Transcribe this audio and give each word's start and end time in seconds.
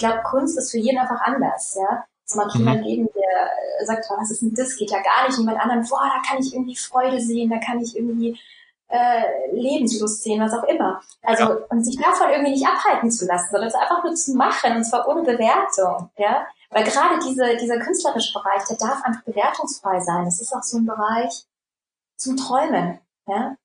glaube, 0.00 0.22
Kunst 0.22 0.58
ist 0.58 0.70
für 0.70 0.78
jeden 0.78 0.98
einfach 0.98 1.20
anders, 1.20 1.76
ja. 1.76 2.04
Es 2.26 2.34
mag 2.34 2.54
mhm. 2.54 2.60
jemand 2.60 2.84
geben, 2.84 3.08
der 3.14 3.86
sagt, 3.86 4.06
oh, 4.10 4.14
was 4.20 4.30
ist 4.30 4.42
denn 4.42 4.54
das? 4.54 4.76
Geht 4.76 4.90
ja 4.90 5.00
gar 5.00 5.26
nicht. 5.26 5.38
Jemand 5.38 5.60
anderen, 5.60 5.86
boah, 5.88 6.04
da 6.04 6.28
kann 6.28 6.40
ich 6.40 6.52
irgendwie 6.52 6.76
Freude 6.76 7.20
sehen, 7.20 7.50
da 7.50 7.58
kann 7.58 7.80
ich 7.80 7.96
irgendwie 7.96 8.38
äh, 8.88 9.52
Lebenslust 9.52 10.22
sehen, 10.22 10.40
was 10.40 10.52
auch 10.52 10.64
immer. 10.64 11.00
Also, 11.22 11.44
ja. 11.44 11.58
und 11.70 11.84
sich 11.84 11.96
davon 11.96 12.30
irgendwie 12.30 12.52
nicht 12.52 12.66
abhalten 12.66 13.10
zu 13.10 13.26
lassen, 13.26 13.48
sondern 13.50 13.68
es 13.68 13.74
einfach 13.74 14.02
nur 14.02 14.14
zu 14.14 14.34
machen, 14.34 14.76
und 14.76 14.84
zwar 14.84 15.08
ohne 15.08 15.22
Bewertung, 15.22 16.10
ja. 16.16 16.46
Weil 16.70 16.84
gerade 16.84 17.18
diese, 17.18 17.56
dieser 17.56 17.78
künstlerische 17.78 18.32
Bereich, 18.32 18.64
der 18.64 18.76
darf 18.76 19.02
einfach 19.02 19.22
bewertungsfrei 19.22 20.00
sein. 20.00 20.24
Das 20.24 20.40
ist 20.40 20.54
auch 20.54 20.62
so 20.62 20.78
ein 20.78 20.86
Bereich 20.86 21.46
zum 22.16 22.36
Träumen, 22.36 23.00
ja. 23.26 23.56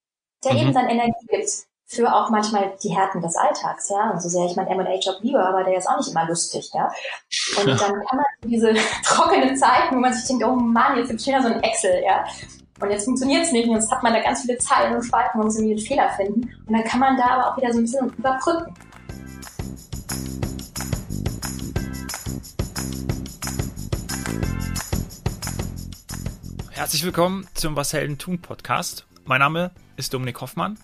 Der 0.43 0.53
mhm. 0.53 0.59
eben 0.59 0.73
dann 0.73 0.89
Energie 0.89 1.25
gibt 1.27 1.65
für 1.87 2.11
auch 2.11 2.31
manchmal 2.31 2.73
die 2.81 2.89
Härten 2.89 3.21
des 3.21 3.35
Alltags, 3.35 3.89
ja. 3.89 4.09
Und 4.09 4.21
so 4.21 4.27
sehr 4.27 4.45
ich 4.45 4.55
meinen 4.55 4.67
M&A-Job 4.67 5.17
liebe, 5.21 5.39
aber 5.39 5.63
der 5.63 5.77
ist 5.77 5.87
auch 5.87 5.97
nicht 5.97 6.09
immer 6.09 6.27
lustig, 6.27 6.71
ja. 6.73 6.91
Und 7.59 7.67
dann 7.67 7.77
kann 7.77 8.17
man 8.17 8.25
diese 8.43 8.73
trockenen 9.03 9.55
Zeiten, 9.55 9.95
wo 9.95 9.99
man 9.99 10.13
sich 10.13 10.25
denkt, 10.27 10.43
oh 10.43 10.55
Mann, 10.55 10.97
jetzt 10.97 11.09
gibt's 11.09 11.27
wieder 11.27 11.43
so 11.43 11.49
ein 11.49 11.61
Excel, 11.61 12.03
ja. 12.03 12.25
Und 12.81 12.89
jetzt 12.89 13.05
funktioniert's 13.05 13.51
nicht 13.51 13.69
und 13.69 13.75
jetzt 13.75 13.91
hat 13.91 14.01
man 14.01 14.13
da 14.13 14.21
ganz 14.21 14.41
viele 14.41 14.57
Zeilen 14.57 14.95
und 14.95 15.03
Spalten 15.03 15.39
und 15.39 15.45
muss 15.45 15.55
irgendwie 15.57 15.75
einen 15.75 15.85
Fehler 15.85 16.09
finden. 16.09 16.41
Und 16.65 16.73
dann 16.73 16.83
kann 16.83 16.99
man 16.99 17.15
da 17.17 17.25
aber 17.25 17.51
auch 17.51 17.57
wieder 17.57 17.71
so 17.71 17.79
ein 17.79 17.83
bisschen 17.83 18.09
überbrücken. 18.09 18.73
Herzlich 26.71 27.05
willkommen 27.05 27.47
zum 27.53 27.75
Was 27.75 27.93
Helden 27.93 28.17
tun 28.17 28.41
Podcast. 28.41 29.05
Mein 29.23 29.39
Name 29.39 29.71
ist 29.95 30.13
Dominik 30.13 30.41
Hoffmann 30.41 30.77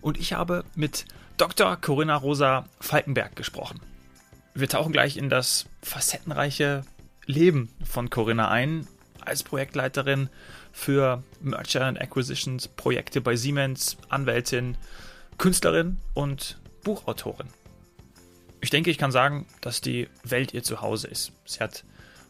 und 0.00 0.18
ich 0.18 0.32
habe 0.32 0.64
mit 0.74 1.04
Dr. 1.36 1.76
Corinna 1.76 2.16
Rosa 2.16 2.66
Falkenberg 2.80 3.36
gesprochen. 3.36 3.80
Wir 4.54 4.68
tauchen 4.68 4.92
gleich 4.92 5.16
in 5.16 5.28
das 5.28 5.66
facettenreiche 5.82 6.82
Leben 7.26 7.70
von 7.84 8.10
Corinna 8.10 8.48
ein, 8.48 8.88
als 9.20 9.42
Projektleiterin 9.42 10.30
für 10.72 11.22
Merger 11.40 11.84
and 11.84 12.00
Acquisitions 12.00 12.68
Projekte 12.68 13.20
bei 13.20 13.36
Siemens, 13.36 13.96
Anwältin, 14.08 14.76
Künstlerin 15.36 15.98
und 16.14 16.58
Buchautorin. 16.82 17.48
Ich 18.60 18.70
denke, 18.70 18.90
ich 18.90 18.98
kann 18.98 19.12
sagen, 19.12 19.46
dass 19.60 19.80
die 19.80 20.08
Welt 20.24 20.54
ihr 20.54 20.62
Zuhause 20.62 21.06
ist. 21.06 21.32
Sie 21.44 21.60
hat 21.60 21.84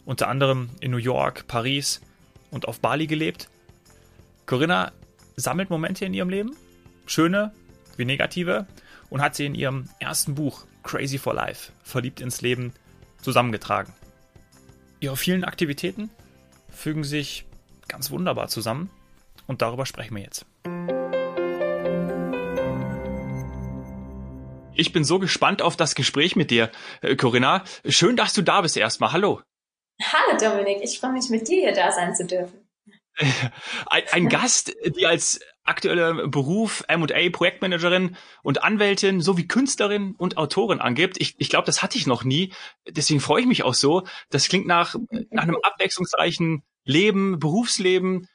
unter 0.05 0.29
anderem 0.29 0.71
in 0.81 0.91
New 0.91 0.99
York, 0.99 1.47
Paris 1.47 2.01
und 2.51 2.69
auf 2.69 2.81
Bali 2.81 3.07
gelebt. 3.07 3.49
Corinna 4.47 4.93
sammelt 5.37 5.71
Momente 5.71 6.05
in 6.05 6.15
ihrem 6.15 6.29
Leben, 6.29 6.57
schöne 7.09 7.53
wie 7.97 8.05
negative, 8.05 8.67
und 9.11 9.21
hat 9.21 9.35
sie 9.35 9.47
in 9.47 9.55
ihrem 9.55 9.89
ersten 9.99 10.35
Buch 10.35 10.65
Crazy 10.83 11.19
for 11.19 11.35
Life, 11.35 11.73
verliebt 11.83 12.21
ins 12.21 12.41
Leben, 12.41 12.73
zusammengetragen. 13.21 13.93
Ihre 15.01 15.17
vielen 15.17 15.45
Aktivitäten 15.45 16.11
fügen 16.71 17.05
sich 17.05 17.45
ganz 17.89 18.11
wunderbar 18.11 18.49
zusammen 18.49 18.91
und 19.47 19.63
darüber 19.63 19.87
sprechen 19.87 20.15
wir 20.15 20.23
jetzt. 20.23 20.47
Ich 24.75 24.93
bin 24.93 25.03
so 25.03 25.19
gespannt 25.19 25.61
auf 25.61 25.77
das 25.77 25.97
Gespräch 25.97 26.37
mit 26.37 26.53
dir, 26.53 26.71
äh, 27.01 27.17
Corinna. 27.17 27.65
Schön, 27.85 28.15
dass 28.15 28.33
du 28.33 28.43
da 28.43 28.61
bist 28.61 28.77
erstmal. 28.77 29.13
Hallo. 29.13 29.43
Hallo 30.01 30.39
Dominik, 30.39 30.79
ich 30.83 31.01
freue 31.01 31.13
mich 31.13 31.29
mit 31.31 31.49
dir 31.49 31.63
hier 31.63 31.73
da 31.73 31.91
sein 31.91 32.15
zu 32.15 32.25
dürfen. 32.25 32.68
Ein, 33.87 34.03
ein 34.13 34.29
Gast, 34.29 34.75
die 34.97 35.07
als 35.07 35.41
aktuelle 35.65 36.29
Beruf 36.29 36.85
M&A 36.89 37.31
Projektmanagerin 37.31 38.17
und 38.43 38.63
Anwältin 38.63 39.21
sowie 39.21 39.47
Künstlerin 39.47 40.15
und 40.17 40.37
Autorin 40.37 40.81
angibt. 40.81 41.21
Ich, 41.21 41.35
ich 41.39 41.51
glaube, 41.51 41.67
das 41.67 41.83
hatte 41.83 41.99
ich 41.99 42.07
noch 42.07 42.25
nie. 42.25 42.53
Deswegen 42.89 43.21
freue 43.21 43.43
ich 43.43 43.47
mich 43.47 43.65
auch 43.65 43.75
so. 43.75 44.07
Das 44.31 44.49
klingt 44.49 44.67
nach, 44.67 44.95
nach 45.31 45.43
einem 45.43 45.59
abwechslungsreichen 45.63 46.63
Leben, 46.85 47.39
Berufsleben, 47.39 48.29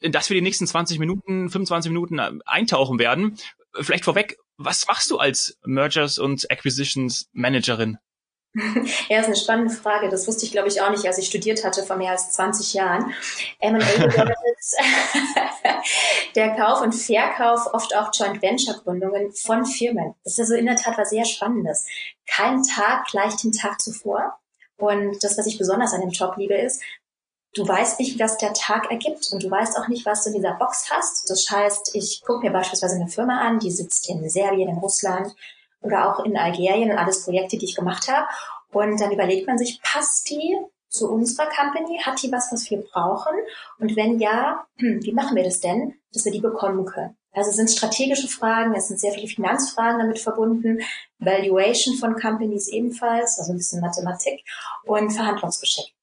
in 0.00 0.12
das 0.12 0.30
wir 0.30 0.34
die 0.34 0.42
nächsten 0.42 0.66
20 0.66 0.98
Minuten, 0.98 1.48
25 1.48 1.92
Minuten 1.92 2.18
äh, 2.18 2.32
eintauchen 2.46 2.98
werden. 2.98 3.36
Vielleicht 3.74 4.04
vorweg, 4.04 4.36
was 4.56 4.86
machst 4.88 5.10
du 5.10 5.18
als 5.18 5.58
Mergers 5.64 6.18
und 6.18 6.50
Acquisitions 6.50 7.28
Managerin? 7.32 7.98
Ja, 9.08 9.20
ist 9.20 9.26
eine 9.26 9.36
spannende 9.36 9.72
Frage. 9.72 10.08
Das 10.08 10.26
wusste 10.26 10.44
ich, 10.44 10.50
glaube 10.50 10.66
ich, 10.66 10.80
auch 10.80 10.90
nicht, 10.90 11.06
als 11.06 11.18
ich 11.18 11.26
studiert 11.26 11.64
hatte 11.64 11.84
vor 11.84 11.96
mehr 11.96 12.10
als 12.10 12.32
20 12.32 12.74
Jahren. 12.74 13.14
M&A 13.60 13.78
bedeutet 13.78 14.36
der 16.34 16.56
Kauf 16.56 16.80
und 16.80 16.92
Verkauf, 16.92 17.72
oft 17.72 17.94
auch 17.94 18.10
Joint 18.12 18.42
Venture 18.42 18.74
Gründungen 18.82 19.32
von 19.32 19.64
Firmen. 19.64 20.14
Das 20.24 20.34
ist 20.34 20.40
also 20.40 20.54
in 20.54 20.66
der 20.66 20.76
Tat 20.76 20.98
was 20.98 21.10
sehr 21.10 21.24
Spannendes. 21.24 21.86
Kein 22.26 22.62
Tag 22.64 23.06
gleich 23.06 23.36
den 23.36 23.52
Tag 23.52 23.80
zuvor. 23.80 24.38
Und 24.76 25.22
das, 25.22 25.38
was 25.38 25.46
ich 25.46 25.58
besonders 25.58 25.92
an 25.92 26.00
dem 26.00 26.10
Job 26.10 26.36
liebe, 26.36 26.54
ist, 26.54 26.82
du 27.54 27.66
weißt 27.66 28.00
nicht, 28.00 28.18
was 28.18 28.36
der 28.38 28.52
Tag 28.52 28.90
ergibt 28.90 29.30
und 29.30 29.42
du 29.42 29.50
weißt 29.50 29.78
auch 29.78 29.86
nicht, 29.86 30.06
was 30.06 30.24
du 30.24 30.30
in 30.30 30.36
dieser 30.36 30.54
Box 30.54 30.90
hast. 30.90 31.30
Das 31.30 31.48
heißt, 31.50 31.94
ich 31.94 32.22
gucke 32.24 32.46
mir 32.46 32.52
beispielsweise 32.52 32.96
eine 32.96 33.08
Firma 33.08 33.40
an, 33.40 33.60
die 33.60 33.70
sitzt 33.70 34.08
in 34.08 34.28
Serbien, 34.28 34.68
in 34.68 34.78
Russland 34.78 35.34
oder 35.80 36.08
auch 36.08 36.24
in 36.24 36.36
Algerien 36.36 36.90
und 36.90 36.98
alles 36.98 37.24
Projekte, 37.24 37.58
die 37.58 37.66
ich 37.66 37.76
gemacht 37.76 38.08
habe. 38.08 38.26
Und 38.72 39.00
dann 39.00 39.12
überlegt 39.12 39.46
man 39.46 39.58
sich, 39.58 39.80
passt 39.82 40.28
die 40.30 40.56
zu 40.88 41.10
unserer 41.10 41.48
Company? 41.48 42.00
Hat 42.02 42.22
die 42.22 42.30
was, 42.32 42.52
was 42.52 42.70
wir 42.70 42.82
brauchen? 42.82 43.32
Und 43.78 43.96
wenn 43.96 44.18
ja, 44.18 44.64
wie 44.76 45.12
machen 45.12 45.36
wir 45.36 45.44
das 45.44 45.60
denn, 45.60 45.94
dass 46.12 46.24
wir 46.24 46.32
die 46.32 46.40
bekommen 46.40 46.84
können? 46.84 47.16
Also 47.32 47.50
es 47.50 47.56
sind 47.56 47.70
strategische 47.70 48.26
Fragen, 48.26 48.74
es 48.74 48.88
sind 48.88 48.98
sehr 48.98 49.12
viele 49.12 49.28
Finanzfragen 49.28 50.00
damit 50.00 50.18
verbunden, 50.18 50.80
Valuation 51.18 51.94
von 51.94 52.16
Companies 52.16 52.68
ebenfalls, 52.68 53.38
also 53.38 53.52
ein 53.52 53.56
bisschen 53.58 53.80
Mathematik 53.80 54.42
und 54.84 55.10
Verhandlungsgeschick. 55.12 55.94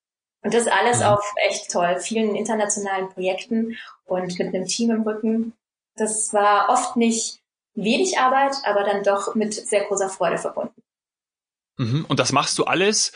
Und 0.42 0.54
das 0.54 0.68
alles 0.68 1.02
ja. 1.02 1.14
auf 1.14 1.34
echt 1.46 1.70
toll, 1.70 2.00
vielen 2.00 2.36
internationalen 2.36 3.10
Projekten 3.10 3.76
und 4.06 4.40
mit 4.40 4.56
einem 4.56 4.66
Team 4.66 4.92
im 4.92 5.02
Rücken. 5.02 5.54
Das 5.96 6.32
war 6.34 6.70
oft 6.70 6.96
nicht 6.96 7.42
wenig 7.78 8.20
Arbeit, 8.20 8.56
aber 8.64 8.84
dann 8.84 9.04
doch 9.04 9.36
mit 9.36 9.54
sehr 9.54 9.86
großer 9.86 10.10
Freude 10.10 10.38
verbunden. 10.38 10.82
Mhm. 11.78 12.06
Und 12.10 12.20
das 12.20 12.32
machst 12.32 12.58
du 12.58 12.66
alles 12.66 13.14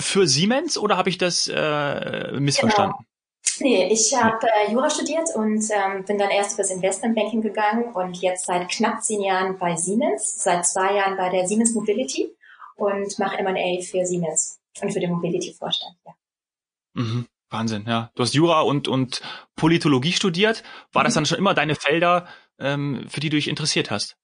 für 0.00 0.26
Siemens 0.26 0.78
oder 0.78 0.96
habe 0.96 1.10
ich 1.10 1.18
das 1.18 1.48
äh, 1.48 2.32
missverstanden? 2.32 2.96
Genau. 2.96 3.08
Nee, 3.60 3.92
ich 3.92 4.14
habe 4.16 4.46
äh, 4.46 4.72
Jura 4.72 4.90
studiert 4.90 5.28
und 5.34 5.62
ähm, 5.70 6.04
bin 6.04 6.18
dann 6.18 6.30
erst 6.30 6.56
fürs 6.56 6.70
Investmentbanking 6.70 7.42
gegangen 7.42 7.92
und 7.92 8.20
jetzt 8.20 8.46
seit 8.46 8.68
knapp 8.68 9.02
zehn 9.02 9.22
Jahren 9.22 9.58
bei 9.58 9.76
Siemens, 9.76 10.42
seit 10.42 10.66
zwei 10.66 10.94
Jahren 10.96 11.16
bei 11.16 11.28
der 11.28 11.46
Siemens 11.46 11.72
Mobility 11.74 12.34
und 12.76 13.16
mache 13.18 13.38
M&A 13.38 13.80
für 13.82 14.04
Siemens 14.06 14.58
und 14.80 14.92
für 14.92 14.98
den 14.98 15.10
Mobility-Vorstand. 15.10 15.94
Ja. 16.04 16.12
Mhm. 16.94 17.26
Wahnsinn, 17.50 17.84
ja. 17.86 18.10
Du 18.16 18.22
hast 18.22 18.34
Jura 18.34 18.62
und, 18.62 18.88
und 18.88 19.22
Politologie 19.54 20.12
studiert. 20.12 20.64
War 20.92 21.04
das 21.04 21.14
mhm. 21.14 21.18
dann 21.18 21.26
schon 21.26 21.38
immer 21.38 21.54
deine 21.54 21.76
Felder, 21.76 22.26
ähm, 22.58 23.06
für 23.08 23.20
die 23.20 23.30
du 23.30 23.36
dich 23.36 23.48
interessiert 23.48 23.90
hast? 23.90 24.16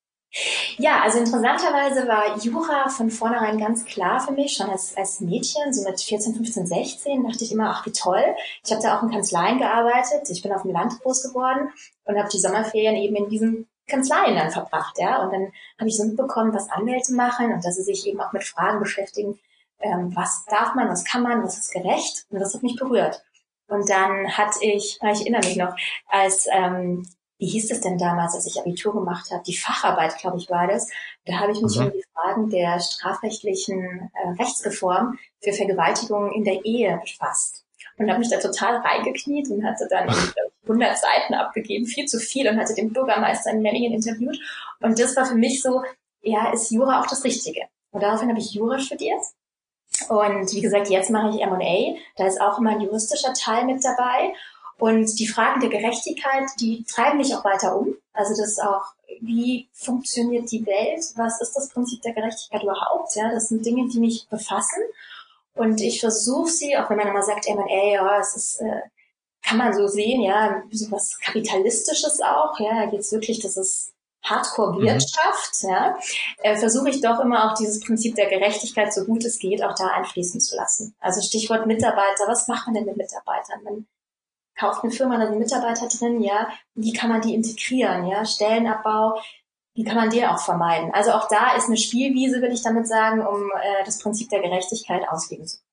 Ja, 0.78 1.02
also 1.02 1.18
interessanterweise 1.18 2.06
war 2.06 2.38
Jura 2.38 2.88
von 2.88 3.10
vornherein 3.10 3.58
ganz 3.58 3.84
klar 3.84 4.20
für 4.20 4.32
mich, 4.32 4.52
schon 4.52 4.70
als, 4.70 4.96
als 4.96 5.20
Mädchen, 5.20 5.72
so 5.72 5.82
mit 5.82 6.00
14, 6.00 6.34
15, 6.34 6.66
16, 6.66 7.24
dachte 7.24 7.44
ich 7.44 7.50
immer, 7.50 7.70
ach 7.70 7.84
wie 7.84 7.90
toll. 7.90 8.22
Ich 8.64 8.70
habe 8.70 8.80
da 8.80 8.96
auch 8.96 9.02
in 9.02 9.10
Kanzleien 9.10 9.58
gearbeitet, 9.58 10.30
ich 10.30 10.40
bin 10.40 10.52
auf 10.52 10.62
dem 10.62 10.70
Land 10.70 11.00
groß 11.00 11.24
geworden 11.24 11.70
und 12.04 12.16
habe 12.16 12.28
die 12.28 12.38
Sommerferien 12.38 12.94
eben 12.94 13.16
in 13.16 13.28
diesen 13.28 13.68
Kanzleien 13.88 14.36
dann 14.36 14.52
verbracht, 14.52 14.98
ja. 14.98 15.20
Und 15.20 15.32
dann 15.32 15.52
habe 15.78 15.88
ich 15.88 15.96
so 15.96 16.04
mitbekommen, 16.04 16.54
was 16.54 16.70
Anwälte 16.70 17.12
machen 17.12 17.52
und 17.52 17.64
dass 17.64 17.74
sie 17.74 17.82
sich 17.82 18.06
eben 18.06 18.20
auch 18.20 18.32
mit 18.32 18.44
Fragen 18.44 18.78
beschäftigen, 18.78 19.40
ähm, 19.80 20.14
was 20.14 20.44
darf 20.46 20.76
man, 20.76 20.88
was 20.88 21.04
kann 21.04 21.22
man, 21.22 21.42
was 21.42 21.58
ist 21.58 21.72
gerecht. 21.72 22.26
Und 22.30 22.38
das 22.38 22.54
hat 22.54 22.62
mich 22.62 22.76
berührt. 22.76 23.24
Und 23.66 23.90
dann 23.90 24.36
hatte 24.36 24.64
ich, 24.64 24.98
ich 25.02 25.20
erinnere 25.20 25.44
mich 25.44 25.56
noch, 25.56 25.74
als 26.08 26.46
ähm, 26.52 27.04
wie 27.40 27.46
hieß 27.46 27.70
es 27.70 27.80
denn 27.80 27.96
damals, 27.96 28.34
als 28.34 28.46
ich 28.46 28.60
Abitur 28.60 28.92
gemacht 28.92 29.30
habe? 29.30 29.42
Die 29.46 29.56
Facharbeit, 29.56 30.18
glaube 30.18 30.36
ich, 30.36 30.50
war 30.50 30.66
das. 30.66 30.88
Da 31.24 31.40
habe 31.40 31.52
ich 31.52 31.62
mich 31.62 31.74
mhm. 31.76 31.86
um 31.86 31.92
die 31.92 32.04
Fragen 32.12 32.50
der 32.50 32.78
strafrechtlichen 32.78 34.10
äh, 34.12 34.28
Rechtsreform 34.38 35.18
für 35.42 35.54
Vergewaltigung 35.54 36.32
in 36.32 36.44
der 36.44 36.62
Ehe 36.66 37.00
befasst. 37.02 37.64
Und 37.96 38.10
habe 38.10 38.18
mich 38.18 38.28
da 38.28 38.38
total 38.38 38.76
reingekniet 38.76 39.50
und 39.50 39.64
hatte 39.64 39.88
dann 39.88 40.14
100 40.64 40.98
Seiten 40.98 41.34
abgegeben, 41.34 41.86
viel 41.86 42.04
zu 42.04 42.18
viel, 42.18 42.46
und 42.46 42.58
hatte 42.58 42.74
den 42.74 42.92
Bürgermeister 42.92 43.50
in 43.50 43.62
Memmingen 43.62 43.94
interviewt. 43.94 44.38
Und 44.80 44.98
das 44.98 45.16
war 45.16 45.24
für 45.24 45.34
mich 45.34 45.62
so, 45.62 45.82
ja, 46.20 46.52
ist 46.52 46.70
Jura 46.70 47.00
auch 47.00 47.06
das 47.06 47.24
Richtige? 47.24 47.62
Und 47.90 48.02
daraufhin 48.02 48.28
habe 48.28 48.38
ich 48.38 48.52
Jura 48.52 48.78
studiert. 48.78 49.22
Und 50.10 50.52
wie 50.52 50.60
gesagt, 50.60 50.88
jetzt 50.88 51.10
mache 51.10 51.30
ich 51.30 51.42
M&A. 51.42 51.98
Da 52.16 52.26
ist 52.26 52.40
auch 52.40 52.58
immer 52.58 52.70
ein 52.70 52.80
juristischer 52.82 53.32
Teil 53.32 53.64
mit 53.64 53.82
dabei. 53.82 54.34
Und 54.80 55.18
die 55.18 55.28
Fragen 55.28 55.60
der 55.60 55.68
Gerechtigkeit, 55.68 56.48
die 56.58 56.84
treiben 56.84 57.18
mich 57.18 57.34
auch 57.34 57.44
weiter 57.44 57.76
um. 57.76 57.94
Also 58.14 58.30
das 58.30 58.52
ist 58.52 58.62
auch, 58.62 58.82
wie 59.20 59.68
funktioniert 59.74 60.50
die 60.50 60.64
Welt? 60.64 61.04
Was 61.16 61.40
ist 61.42 61.52
das 61.54 61.68
Prinzip 61.68 62.00
der 62.00 62.14
Gerechtigkeit 62.14 62.62
überhaupt? 62.62 63.14
Ja, 63.14 63.30
das 63.30 63.48
sind 63.48 63.64
Dinge, 63.64 63.88
die 63.88 64.00
mich 64.00 64.26
befassen. 64.30 64.82
Und 65.54 65.82
ich 65.82 66.00
versuche 66.00 66.48
sie, 66.48 66.76
auch 66.78 66.88
wenn 66.88 66.96
man 66.96 67.08
immer 67.08 67.22
sagt, 67.22 67.46
M&A, 67.46 67.92
ja, 67.92 68.18
es 68.20 68.34
ist, 68.34 68.60
äh, 68.62 68.80
kann 69.42 69.58
man 69.58 69.74
so 69.74 69.86
sehen, 69.86 70.22
ja, 70.22 70.62
so 70.70 70.90
was 70.90 71.18
Kapitalistisches 71.18 72.22
auch, 72.22 72.58
ja, 72.58 72.90
es 72.92 73.12
wirklich, 73.12 73.40
dass 73.40 73.58
es 73.58 73.92
Hardcore-Wirtschaft, 74.22 75.62
mhm. 75.62 75.68
ja, 75.68 75.98
äh, 76.38 76.56
versuche 76.56 76.88
ich 76.88 77.02
doch 77.02 77.20
immer 77.20 77.50
auch 77.50 77.54
dieses 77.54 77.80
Prinzip 77.80 78.14
der 78.14 78.30
Gerechtigkeit, 78.30 78.94
so 78.94 79.04
gut 79.04 79.24
es 79.24 79.38
geht, 79.38 79.62
auch 79.62 79.74
da 79.74 79.88
einfließen 79.88 80.40
zu 80.40 80.56
lassen. 80.56 80.94
Also 81.00 81.20
Stichwort 81.20 81.66
Mitarbeiter, 81.66 82.26
was 82.26 82.48
macht 82.48 82.66
man 82.66 82.74
denn 82.74 82.86
mit 82.86 82.96
Mitarbeitern? 82.96 83.62
Man 83.64 83.86
kauft 84.58 84.82
eine 84.82 84.92
Firma, 84.92 85.18
da 85.18 85.30
Mitarbeiter 85.30 85.88
drin, 85.88 86.20
ja, 86.20 86.48
wie 86.74 86.92
kann 86.92 87.10
man 87.10 87.20
die 87.20 87.34
integrieren, 87.34 88.06
ja, 88.06 88.24
Stellenabbau, 88.24 89.20
wie 89.74 89.84
kann 89.84 89.96
man 89.96 90.10
den 90.10 90.26
auch 90.26 90.40
vermeiden? 90.40 90.92
Also 90.92 91.12
auch 91.12 91.28
da 91.28 91.56
ist 91.56 91.66
eine 91.66 91.76
Spielwiese, 91.76 92.42
will 92.42 92.52
ich 92.52 92.62
damit 92.62 92.86
sagen, 92.86 93.24
um 93.26 93.50
äh, 93.50 93.84
das 93.84 93.98
Prinzip 93.98 94.28
der 94.28 94.42
Gerechtigkeit 94.42 95.08
ausleben 95.08 95.46
zu 95.46 95.58
können. 95.58 95.69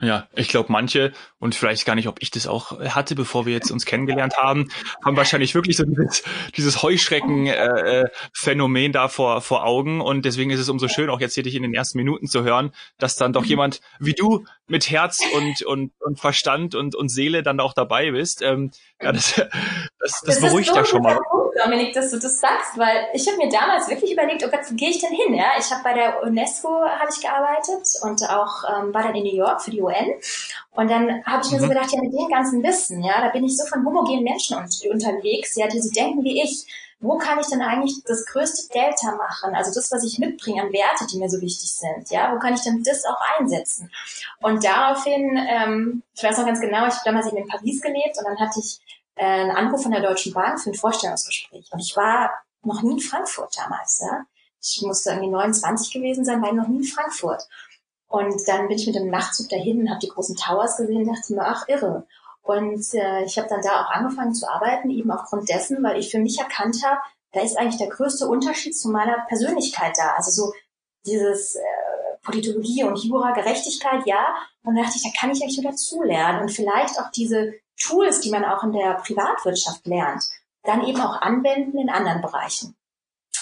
Ja, 0.00 0.26
ich 0.34 0.48
glaube, 0.48 0.72
manche, 0.72 1.12
und 1.38 1.54
vielleicht 1.54 1.86
gar 1.86 1.94
nicht, 1.94 2.08
ob 2.08 2.20
ich 2.20 2.32
das 2.32 2.48
auch 2.48 2.80
hatte, 2.80 3.14
bevor 3.14 3.46
wir 3.46 3.52
jetzt 3.52 3.70
uns 3.70 3.86
kennengelernt 3.86 4.36
haben, 4.36 4.68
haben 5.04 5.16
wahrscheinlich 5.16 5.54
wirklich 5.54 5.76
so 5.76 5.84
dieses, 5.84 6.24
dieses 6.56 6.82
Heuschrecken-Phänomen 6.82 8.82
äh, 8.82 8.88
äh 8.88 8.92
da 8.92 9.06
vor, 9.06 9.40
vor 9.40 9.64
Augen. 9.64 10.00
Und 10.00 10.24
deswegen 10.24 10.50
ist 10.50 10.58
es 10.58 10.68
umso 10.68 10.88
schön, 10.88 11.10
auch 11.10 11.20
jetzt 11.20 11.34
hier 11.34 11.44
dich 11.44 11.54
in 11.54 11.62
den 11.62 11.74
ersten 11.74 11.96
Minuten 11.96 12.26
zu 12.26 12.42
hören, 12.42 12.72
dass 12.98 13.14
dann 13.14 13.32
doch 13.32 13.44
jemand 13.44 13.80
wie 14.00 14.14
du 14.14 14.44
mit 14.66 14.90
Herz 14.90 15.20
und, 15.32 15.62
und, 15.62 15.92
und 16.00 16.18
Verstand 16.18 16.74
und, 16.74 16.96
und 16.96 17.08
Seele 17.08 17.44
dann 17.44 17.60
auch 17.60 17.72
dabei 17.72 18.10
bist. 18.10 18.42
Ähm, 18.42 18.72
ja, 19.00 19.12
das, 19.12 19.34
das, 19.34 19.48
das, 20.00 20.22
das 20.22 20.40
beruhigt 20.40 20.70
so 20.70 20.76
ja 20.76 20.84
schon 20.84 21.02
mal. 21.02 21.20
Dominik, 21.62 21.94
dass 21.94 22.10
du 22.10 22.18
das 22.18 22.40
sagst, 22.40 22.76
weil 22.76 23.08
ich 23.12 23.26
habe 23.28 23.36
mir 23.38 23.48
damals 23.48 23.88
wirklich 23.88 24.12
überlegt, 24.12 24.44
oh 24.44 24.50
Gott, 24.50 24.60
wo 24.68 24.74
gehe 24.74 24.90
ich 24.90 25.00
denn 25.00 25.12
hin? 25.12 25.34
Ja, 25.34 25.52
ich 25.58 25.70
habe 25.70 25.82
bei 25.82 25.94
der 25.94 26.22
UNESCO 26.22 26.68
habe 26.68 27.10
ich 27.10 27.20
gearbeitet 27.20 27.86
und 28.02 28.22
auch 28.28 28.64
ähm, 28.68 28.92
war 28.92 29.02
dann 29.02 29.14
in 29.14 29.24
New 29.24 29.36
York 29.36 29.62
für 29.62 29.70
die 29.70 29.80
UN. 29.80 30.14
Und 30.72 30.90
dann 30.90 31.24
habe 31.24 31.42
ich 31.44 31.50
mir 31.52 31.58
mhm. 31.58 31.62
so 31.62 31.68
gedacht, 31.68 31.92
ja, 31.92 32.00
mit 32.00 32.12
dem 32.12 32.28
ganzen 32.28 32.62
Wissen, 32.62 33.02
ja, 33.02 33.20
da 33.20 33.28
bin 33.30 33.44
ich 33.44 33.56
so 33.56 33.64
von 33.66 33.84
homogenen 33.84 34.24
Menschen 34.24 34.56
un 34.56 34.68
unterwegs, 34.90 35.54
ja, 35.56 35.68
die 35.68 35.80
so 35.80 35.90
denken 35.90 36.24
wie 36.24 36.42
ich. 36.42 36.66
Wo 37.00 37.18
kann 37.18 37.38
ich 37.38 37.46
denn 37.48 37.60
eigentlich 37.60 38.02
das 38.06 38.24
größte 38.24 38.72
Delta 38.72 39.14
machen? 39.14 39.54
Also 39.54 39.74
das, 39.74 39.92
was 39.92 40.04
ich 40.04 40.18
mitbringe 40.18 40.62
an 40.62 40.72
Werte, 40.72 41.06
die 41.12 41.18
mir 41.18 41.28
so 41.28 41.38
wichtig 41.40 41.70
sind. 41.70 42.10
Ja, 42.10 42.32
wo 42.32 42.38
kann 42.38 42.54
ich 42.54 42.62
denn 42.62 42.82
das 42.82 43.04
auch 43.04 43.20
einsetzen? 43.38 43.90
Und 44.40 44.64
daraufhin, 44.64 45.36
ähm, 45.36 46.02
ich 46.16 46.22
weiß 46.22 46.38
noch 46.38 46.46
ganz 46.46 46.60
genau, 46.60 46.86
ich 46.86 46.94
habe 46.94 47.04
damals 47.04 47.26
eben 47.26 47.36
in 47.36 47.48
Paris 47.48 47.82
gelebt 47.82 48.16
und 48.16 48.24
dann 48.24 48.38
hatte 48.38 48.58
ich 48.58 48.80
einen 49.16 49.50
Anruf 49.50 49.82
von 49.82 49.92
der 49.92 50.02
Deutschen 50.02 50.32
Bank 50.32 50.60
für 50.60 50.70
ein 50.70 50.74
Vorstellungsgespräch. 50.74 51.70
Und 51.72 51.80
ich 51.80 51.96
war 51.96 52.30
noch 52.62 52.82
nie 52.82 52.92
in 52.92 53.00
Frankfurt 53.00 53.56
damals. 53.56 54.00
Ja? 54.02 54.24
Ich 54.60 54.82
musste 54.82 55.10
irgendwie 55.10 55.30
29 55.30 55.92
gewesen 55.92 56.24
sein, 56.24 56.42
war 56.42 56.52
noch 56.52 56.68
nie 56.68 56.78
in 56.78 56.84
Frankfurt. 56.84 57.46
Und 58.08 58.40
dann 58.46 58.68
bin 58.68 58.78
ich 58.78 58.86
mit 58.86 58.96
dem 58.96 59.10
Nachtzug 59.10 59.48
dahin, 59.48 59.90
habe 59.90 60.00
die 60.00 60.08
großen 60.08 60.36
Towers 60.36 60.76
gesehen 60.76 61.08
und 61.08 61.16
dachte 61.16 61.34
mir, 61.34 61.44
ach 61.44 61.68
irre. 61.68 62.06
Und 62.42 62.94
äh, 62.94 63.24
ich 63.24 63.38
habe 63.38 63.48
dann 63.48 63.62
da 63.62 63.82
auch 63.82 63.90
angefangen 63.90 64.34
zu 64.34 64.48
arbeiten, 64.48 64.90
eben 64.90 65.10
aufgrund 65.10 65.48
dessen, 65.48 65.82
weil 65.82 65.98
ich 65.98 66.10
für 66.10 66.18
mich 66.18 66.38
erkannt 66.38 66.76
habe, 66.84 67.00
da 67.32 67.40
ist 67.40 67.58
eigentlich 67.58 67.78
der 67.78 67.88
größte 67.88 68.28
Unterschied 68.28 68.76
zu 68.76 68.90
meiner 68.90 69.24
Persönlichkeit 69.28 69.94
da. 69.96 70.12
Also 70.16 70.30
so 70.30 70.52
dieses 71.06 71.56
äh, 71.56 71.60
Politologie 72.22 72.84
und 72.84 73.02
Jura, 73.02 73.32
Gerechtigkeit, 73.32 74.06
ja. 74.06 74.34
Und 74.62 74.74
dann 74.74 74.84
dachte 74.84 74.96
ich, 74.96 75.02
da 75.02 75.10
kann 75.18 75.30
ich 75.30 75.42
eigentlich 75.42 75.60
nur 75.60 75.72
dazulernen 75.72 76.42
und 76.42 76.50
vielleicht 76.50 77.00
auch 77.00 77.10
diese 77.10 77.54
Tools, 77.78 78.20
die 78.20 78.30
man 78.30 78.44
auch 78.44 78.62
in 78.62 78.72
der 78.72 78.94
Privatwirtschaft 78.94 79.86
lernt, 79.86 80.24
dann 80.62 80.84
eben 80.84 81.00
auch 81.00 81.20
anwenden 81.20 81.78
in 81.78 81.90
anderen 81.90 82.22
Bereichen. 82.22 82.76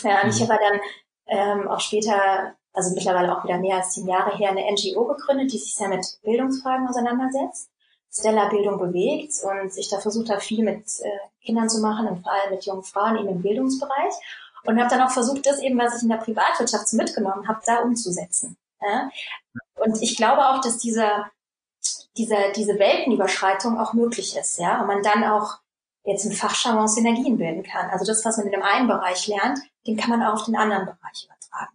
Ja, 0.02 0.22
und 0.22 0.30
ich 0.30 0.40
mhm. 0.40 0.48
habe 0.48 0.60
dann 0.60 0.80
ähm, 1.26 1.68
auch 1.68 1.80
später, 1.80 2.54
also 2.72 2.94
mittlerweile 2.94 3.36
auch 3.36 3.44
wieder 3.44 3.58
mehr 3.58 3.76
als 3.76 3.92
zehn 3.92 4.06
Jahre 4.06 4.36
her, 4.36 4.50
eine 4.50 4.70
NGO 4.72 5.06
gegründet, 5.06 5.52
die 5.52 5.58
sich 5.58 5.74
sehr 5.74 5.88
mit 5.88 6.04
Bildungsfragen 6.22 6.88
auseinandersetzt. 6.88 7.68
Stella 8.12 8.48
Bildung 8.48 8.78
bewegt 8.78 9.32
und 9.42 9.76
ich 9.76 9.88
da 9.88 9.98
versucht 9.98 10.28
habe, 10.28 10.40
viel 10.40 10.62
mit 10.62 10.84
äh, 11.00 11.44
Kindern 11.44 11.70
zu 11.70 11.80
machen 11.80 12.06
und 12.08 12.22
vor 12.22 12.32
allem 12.32 12.50
mit 12.50 12.64
jungen 12.66 12.82
Frauen 12.82 13.16
eben 13.16 13.28
im 13.28 13.42
Bildungsbereich. 13.42 14.12
Und 14.64 14.78
habe 14.78 14.90
dann 14.90 15.00
auch 15.00 15.10
versucht, 15.10 15.46
das 15.46 15.60
eben, 15.60 15.78
was 15.78 15.96
ich 15.96 16.02
in 16.02 16.08
der 16.10 16.18
Privatwirtschaft 16.18 16.92
mitgenommen 16.92 17.48
habe, 17.48 17.60
da 17.64 17.80
umzusetzen. 17.80 18.56
Ja? 18.80 19.10
Und 19.76 20.00
ich 20.02 20.16
glaube 20.16 20.46
auch, 20.46 20.60
dass 20.60 20.78
dieser 20.78 21.30
diese, 22.16 22.36
diese 22.56 22.78
Weltenüberschreitung 22.78 23.78
auch 23.78 23.92
möglich 23.94 24.36
ist, 24.36 24.58
ja, 24.58 24.80
und 24.80 24.86
man 24.86 25.02
dann 25.02 25.24
auch 25.24 25.58
jetzt 26.04 26.24
im 26.24 26.32
Fachjargon 26.32 26.88
Synergien 26.88 27.38
bilden 27.38 27.62
kann. 27.62 27.90
Also 27.90 28.04
das, 28.04 28.24
was 28.24 28.36
man 28.36 28.46
in 28.46 28.52
dem 28.52 28.62
einen 28.62 28.88
Bereich 28.88 29.26
lernt, 29.28 29.60
den 29.86 29.96
kann 29.96 30.10
man 30.10 30.22
auch 30.22 30.34
auf 30.34 30.44
den 30.44 30.56
anderen 30.56 30.84
Bereich 30.86 31.24
übertragen. 31.24 31.72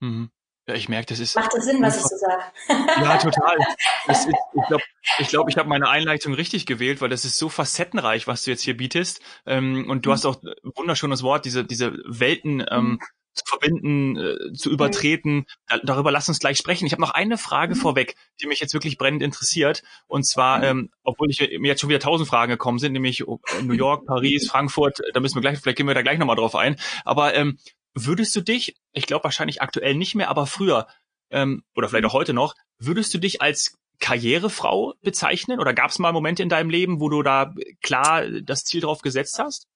Mhm. 0.00 0.30
Ja, 0.68 0.74
ich 0.74 0.88
merke, 0.88 1.06
das 1.06 1.18
ist. 1.18 1.34
Macht 1.34 1.54
das 1.54 1.64
Sinn, 1.64 1.82
was 1.82 1.96
ich 1.96 2.02
so 2.02 2.16
sage? 2.16 2.42
Ja, 2.68 3.16
total. 3.18 3.56
Ist, 4.06 4.28
ich 4.28 4.66
glaube, 4.66 4.82
ich, 5.18 5.28
glaub, 5.28 5.48
ich 5.48 5.56
habe 5.56 5.68
meine 5.68 5.88
Einleitung 5.88 6.34
richtig 6.34 6.66
gewählt, 6.66 7.00
weil 7.00 7.08
das 7.08 7.24
ist 7.24 7.38
so 7.38 7.48
facettenreich, 7.48 8.26
was 8.26 8.42
du 8.42 8.50
jetzt 8.50 8.62
hier 8.62 8.76
bietest. 8.76 9.20
Ähm, 9.46 9.88
und 9.88 10.06
du 10.06 10.10
mhm. 10.10 10.14
hast 10.14 10.26
auch 10.26 10.36
wunderschönes 10.76 11.22
Wort, 11.22 11.44
diese, 11.44 11.64
diese 11.64 11.92
Welten 12.04 12.64
ähm, 12.70 12.84
mhm 12.84 13.00
zu 13.34 13.44
verbinden, 13.46 14.16
äh, 14.16 14.52
zu 14.52 14.70
übertreten. 14.70 15.46
Da, 15.66 15.78
darüber 15.82 16.10
lass 16.10 16.28
uns 16.28 16.38
gleich 16.38 16.58
sprechen. 16.58 16.86
Ich 16.86 16.92
habe 16.92 17.02
noch 17.02 17.10
eine 17.10 17.38
Frage 17.38 17.74
mhm. 17.74 17.78
vorweg, 17.78 18.16
die 18.40 18.46
mich 18.46 18.60
jetzt 18.60 18.74
wirklich 18.74 18.98
brennend 18.98 19.22
interessiert. 19.22 19.82
Und 20.06 20.24
zwar, 20.24 20.58
mhm. 20.58 20.64
ähm, 20.64 20.90
obwohl 21.02 21.30
ich 21.30 21.40
mir 21.40 21.68
jetzt 21.68 21.80
schon 21.80 21.90
wieder 21.90 22.00
tausend 22.00 22.28
Fragen 22.28 22.50
gekommen 22.50 22.78
sind, 22.78 22.92
nämlich 22.92 23.26
oh, 23.26 23.40
New 23.62 23.74
York, 23.74 24.04
Paris, 24.06 24.48
Frankfurt, 24.50 25.00
da 25.14 25.20
müssen 25.20 25.36
wir 25.36 25.42
gleich, 25.42 25.58
vielleicht 25.58 25.78
gehen 25.78 25.86
wir 25.86 25.94
da 25.94 26.02
gleich 26.02 26.18
nochmal 26.18 26.36
drauf 26.36 26.54
ein. 26.54 26.76
Aber 27.04 27.34
ähm, 27.34 27.58
würdest 27.94 28.34
du 28.36 28.40
dich, 28.40 28.76
ich 28.92 29.06
glaube 29.06 29.24
wahrscheinlich 29.24 29.62
aktuell 29.62 29.94
nicht 29.94 30.14
mehr, 30.14 30.28
aber 30.28 30.46
früher, 30.46 30.86
ähm, 31.30 31.62
oder 31.74 31.88
vielleicht 31.88 32.04
auch 32.04 32.12
heute 32.12 32.34
noch, 32.34 32.54
würdest 32.78 33.12
du 33.14 33.18
dich 33.18 33.40
als 33.40 33.78
Karrierefrau 34.00 34.94
bezeichnen? 35.00 35.60
Oder 35.60 35.72
gab 35.72 35.90
es 35.90 35.98
mal 35.98 36.12
Momente 36.12 36.42
in 36.42 36.48
deinem 36.48 36.70
Leben, 36.70 37.00
wo 37.00 37.08
du 37.08 37.22
da 37.22 37.54
klar 37.82 38.26
das 38.42 38.64
Ziel 38.64 38.80
drauf 38.80 39.00
gesetzt 39.00 39.38
hast? 39.38 39.66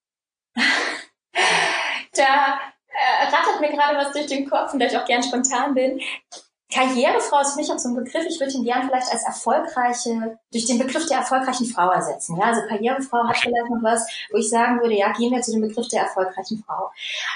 Da 2.16 2.58
äh, 2.96 3.24
rattert 3.24 3.60
mir 3.60 3.70
gerade 3.70 3.96
was 3.96 4.12
durch 4.12 4.26
den 4.26 4.48
Kopf 4.48 4.72
und 4.72 4.80
da 4.80 4.86
ich 4.86 4.96
auch 4.96 5.04
gern 5.04 5.22
spontan 5.22 5.74
bin. 5.74 6.00
Karrierefrau 6.72 7.40
ist 7.40 7.52
für 7.52 7.60
mich 7.60 7.70
auch 7.70 7.78
so 7.78 7.90
ein 7.90 7.94
Begriff, 7.94 8.26
ich 8.28 8.40
würde 8.40 8.52
ihn 8.52 8.64
gern 8.64 8.88
vielleicht 8.88 9.12
als 9.12 9.22
erfolgreiche, 9.22 10.38
durch 10.52 10.66
den 10.66 10.78
Begriff 10.78 11.06
der 11.06 11.18
erfolgreichen 11.18 11.66
Frau 11.66 11.90
ersetzen. 11.90 12.36
Ja, 12.36 12.46
also 12.46 12.62
Karrierefrau 12.68 13.28
hat 13.28 13.36
vielleicht 13.36 13.70
noch 13.70 13.82
was, 13.82 14.06
wo 14.32 14.38
ich 14.38 14.50
sagen 14.50 14.80
würde, 14.80 14.94
ja, 14.94 15.12
gehen 15.12 15.32
wir 15.32 15.40
zu 15.42 15.52
dem 15.52 15.60
Begriff 15.60 15.86
der 15.88 16.02
erfolgreichen 16.02 16.64
Frau. 16.66 16.90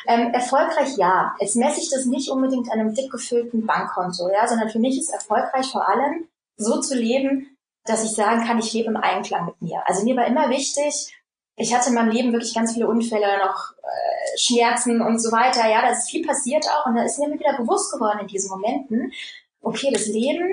Ähm, 0.09 0.35
erfolgreich 0.35 0.97
ja. 0.97 1.35
Jetzt 1.39 1.55
messe 1.55 1.81
ich 1.81 1.91
das 1.91 2.07
nicht 2.07 2.29
unbedingt 2.29 2.73
an 2.73 2.81
einem 2.81 2.95
dick 2.95 3.11
gefüllten 3.11 3.67
Bankkonto, 3.67 4.29
ja, 4.31 4.49
sondern 4.49 4.69
für 4.69 4.81
mich 4.81 4.99
ist 4.99 5.11
erfolgreich 5.11 5.71
vor 5.71 5.89
allem 5.89 6.27
so 6.57 6.81
zu 6.81 6.97
leben, 6.97 7.57
dass 7.85 8.05
ich 8.05 8.11
sagen 8.11 8.45
kann, 8.45 8.59
ich 8.59 8.73
lebe 8.73 8.89
im 8.89 8.97
Einklang 8.97 9.47
mit 9.47 9.63
mir. 9.63 9.83
Also 9.87 10.05
mir 10.05 10.17
war 10.17 10.27
immer 10.27 10.51
wichtig, 10.51 11.15
ich 11.61 11.75
hatte 11.75 11.91
in 11.91 11.95
meinem 11.95 12.11
Leben 12.11 12.33
wirklich 12.33 12.55
ganz 12.55 12.73
viele 12.73 12.89
Unfälle, 12.89 13.27
noch 13.39 13.73
äh, 13.83 14.39
Schmerzen 14.39 15.03
und 15.03 15.19
so 15.19 15.31
weiter. 15.31 15.69
Ja, 15.69 15.83
da 15.83 15.91
ist 15.91 16.11
viel 16.11 16.27
passiert 16.27 16.67
auch 16.71 16.87
und 16.87 16.97
da 16.97 17.03
ist 17.03 17.19
mir 17.19 17.31
wieder 17.39 17.57
bewusst 17.59 17.93
geworden 17.93 18.21
in 18.21 18.27
diesen 18.27 18.51
Momenten, 18.51 19.13
okay, 19.61 19.91
das 19.93 20.07
Leben, 20.07 20.49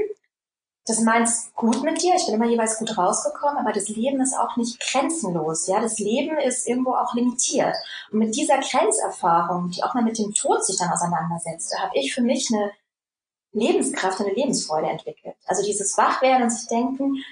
das 0.86 1.00
meint 1.02 1.30
gut 1.56 1.82
mit 1.84 2.02
dir, 2.02 2.14
ich 2.16 2.26
bin 2.26 2.36
immer 2.36 2.46
jeweils 2.46 2.78
gut 2.78 2.98
rausgekommen, 2.98 3.58
aber 3.58 3.72
das 3.72 3.88
Leben 3.88 4.22
ist 4.22 4.38
auch 4.38 4.58
nicht 4.58 4.80
grenzenlos. 4.80 5.68
Ja, 5.68 5.80
das 5.80 5.98
Leben 6.00 6.38
ist 6.38 6.68
irgendwo 6.68 6.92
auch 6.92 7.14
limitiert. 7.14 7.76
Und 8.12 8.20
mit 8.20 8.36
dieser 8.36 8.60
Grenzerfahrung, 8.60 9.70
die 9.72 9.84
auch 9.84 9.94
mal 9.94 10.04
mit 10.04 10.18
dem 10.18 10.34
Tod 10.34 10.66
sich 10.66 10.78
dann 10.78 10.92
auseinandersetzt, 10.92 11.74
da 11.74 11.84
habe 11.84 11.98
ich 11.98 12.14
für 12.14 12.22
mich 12.22 12.50
eine 12.54 12.72
Lebenskraft, 13.54 14.20
eine 14.20 14.34
Lebensfreude 14.34 14.88
entwickelt. 14.88 15.36
Also 15.46 15.64
dieses 15.64 15.98
Wachwerden 15.98 16.44
und 16.44 16.50
sich 16.52 16.68
denken, 16.68 17.24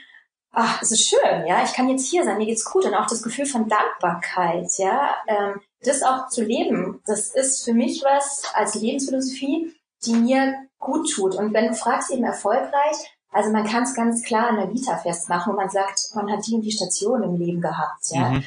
ach, 0.55 0.81
es 0.81 0.91
ist 0.91 1.07
schön, 1.07 1.45
ja, 1.45 1.63
ich 1.63 1.73
kann 1.73 1.89
jetzt 1.89 2.07
hier 2.07 2.23
sein, 2.23 2.37
mir 2.37 2.45
geht's 2.45 2.65
gut 2.65 2.85
und 2.85 2.93
auch 2.95 3.07
das 3.07 3.21
Gefühl 3.21 3.45
von 3.45 3.67
Dankbarkeit, 3.67 4.69
ja, 4.77 5.13
ähm, 5.27 5.61
das 5.81 6.01
auch 6.01 6.29
zu 6.29 6.43
leben, 6.43 7.01
das 7.05 7.35
ist 7.35 7.63
für 7.63 7.73
mich 7.73 8.03
was 8.03 8.43
als 8.53 8.75
Lebensphilosophie, 8.75 9.75
die 10.05 10.13
mir 10.13 10.55
gut 10.79 11.11
tut. 11.11 11.35
Und 11.35 11.53
wenn 11.53 11.67
du 11.67 11.73
fragst 11.73 12.11
eben 12.11 12.23
erfolgreich, 12.23 12.95
also 13.31 13.51
man 13.51 13.67
kann 13.67 13.83
es 13.83 13.93
ganz 13.93 14.23
klar 14.23 14.49
an 14.49 14.55
der 14.55 14.73
Vita 14.73 14.97
festmachen, 14.97 15.53
wo 15.53 15.57
man 15.57 15.69
sagt, 15.69 16.09
man 16.15 16.31
hat 16.31 16.47
die 16.47 16.55
und 16.55 16.61
die 16.61 16.71
Station 16.71 17.21
im 17.21 17.35
Leben 17.35 17.61
gehabt, 17.61 18.05
ja. 18.09 18.29
Mhm. 18.29 18.45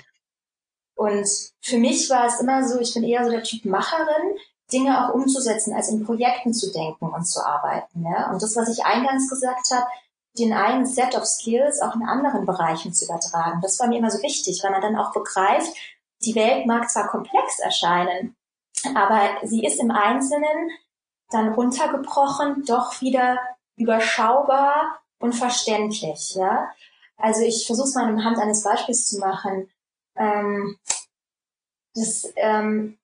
Und 0.95 1.29
für 1.61 1.79
mich 1.79 2.11
war 2.11 2.27
es 2.27 2.41
immer 2.41 2.67
so, 2.67 2.81
ich 2.81 2.93
bin 2.93 3.05
eher 3.05 3.25
so 3.25 3.31
der 3.31 3.45
Typ 3.45 3.65
Macherin, 3.65 4.37
Dinge 4.73 5.07
auch 5.07 5.15
umzusetzen, 5.15 5.73
als 5.73 5.91
in 5.91 6.05
Projekten 6.05 6.53
zu 6.53 6.73
denken 6.73 7.09
und 7.09 7.25
zu 7.25 7.41
arbeiten. 7.41 8.05
Ja? 8.05 8.33
Und 8.33 8.43
das, 8.43 8.57
was 8.57 8.69
ich 8.69 8.85
eingangs 8.85 9.31
gesagt 9.31 9.71
habe, 9.71 9.87
den 10.37 10.53
einen 10.53 10.87
Set 10.87 11.15
of 11.15 11.25
Skills 11.25 11.81
auch 11.81 11.95
in 11.95 12.03
anderen 12.03 12.47
Bereichen 12.47 12.93
zu 12.93 13.07
übertragen. 13.07 13.61
Das 13.61 13.79
war 13.81 13.89
mir 13.89 13.99
immer 13.99 14.11
so 14.11 14.23
wichtig, 14.23 14.61
weil 14.63 14.71
man 14.71 14.83
dann 14.83 14.97
auch 14.97 15.13
begreift, 15.13 15.73
die 16.23 16.35
Welt 16.35 16.67
mag 16.67 16.91
zwar 16.91 17.09
komplex 17.09 17.59
erscheinen, 17.61 18.37
aber 18.95 19.47
sie 19.47 19.65
ist 19.65 19.81
im 19.81 19.91
Einzelnen 19.91 20.71
dann 21.31 21.53
runtergebrochen 21.53 22.65
doch 22.65 23.01
wieder 23.01 23.39
überschaubar 23.77 25.01
und 25.19 25.35
verständlich. 25.35 26.35
Ja? 26.35 26.71
Also 27.17 27.43
ich 27.43 27.67
versuche 27.67 27.89
es 27.89 27.95
mal 27.95 28.07
anhand 28.07 28.39
eines 28.39 28.63
Beispiels 28.63 29.09
zu 29.09 29.19
machen. 29.19 29.71
Ähm, 30.17 30.77
das, 31.95 32.33
ähm, 32.37 32.99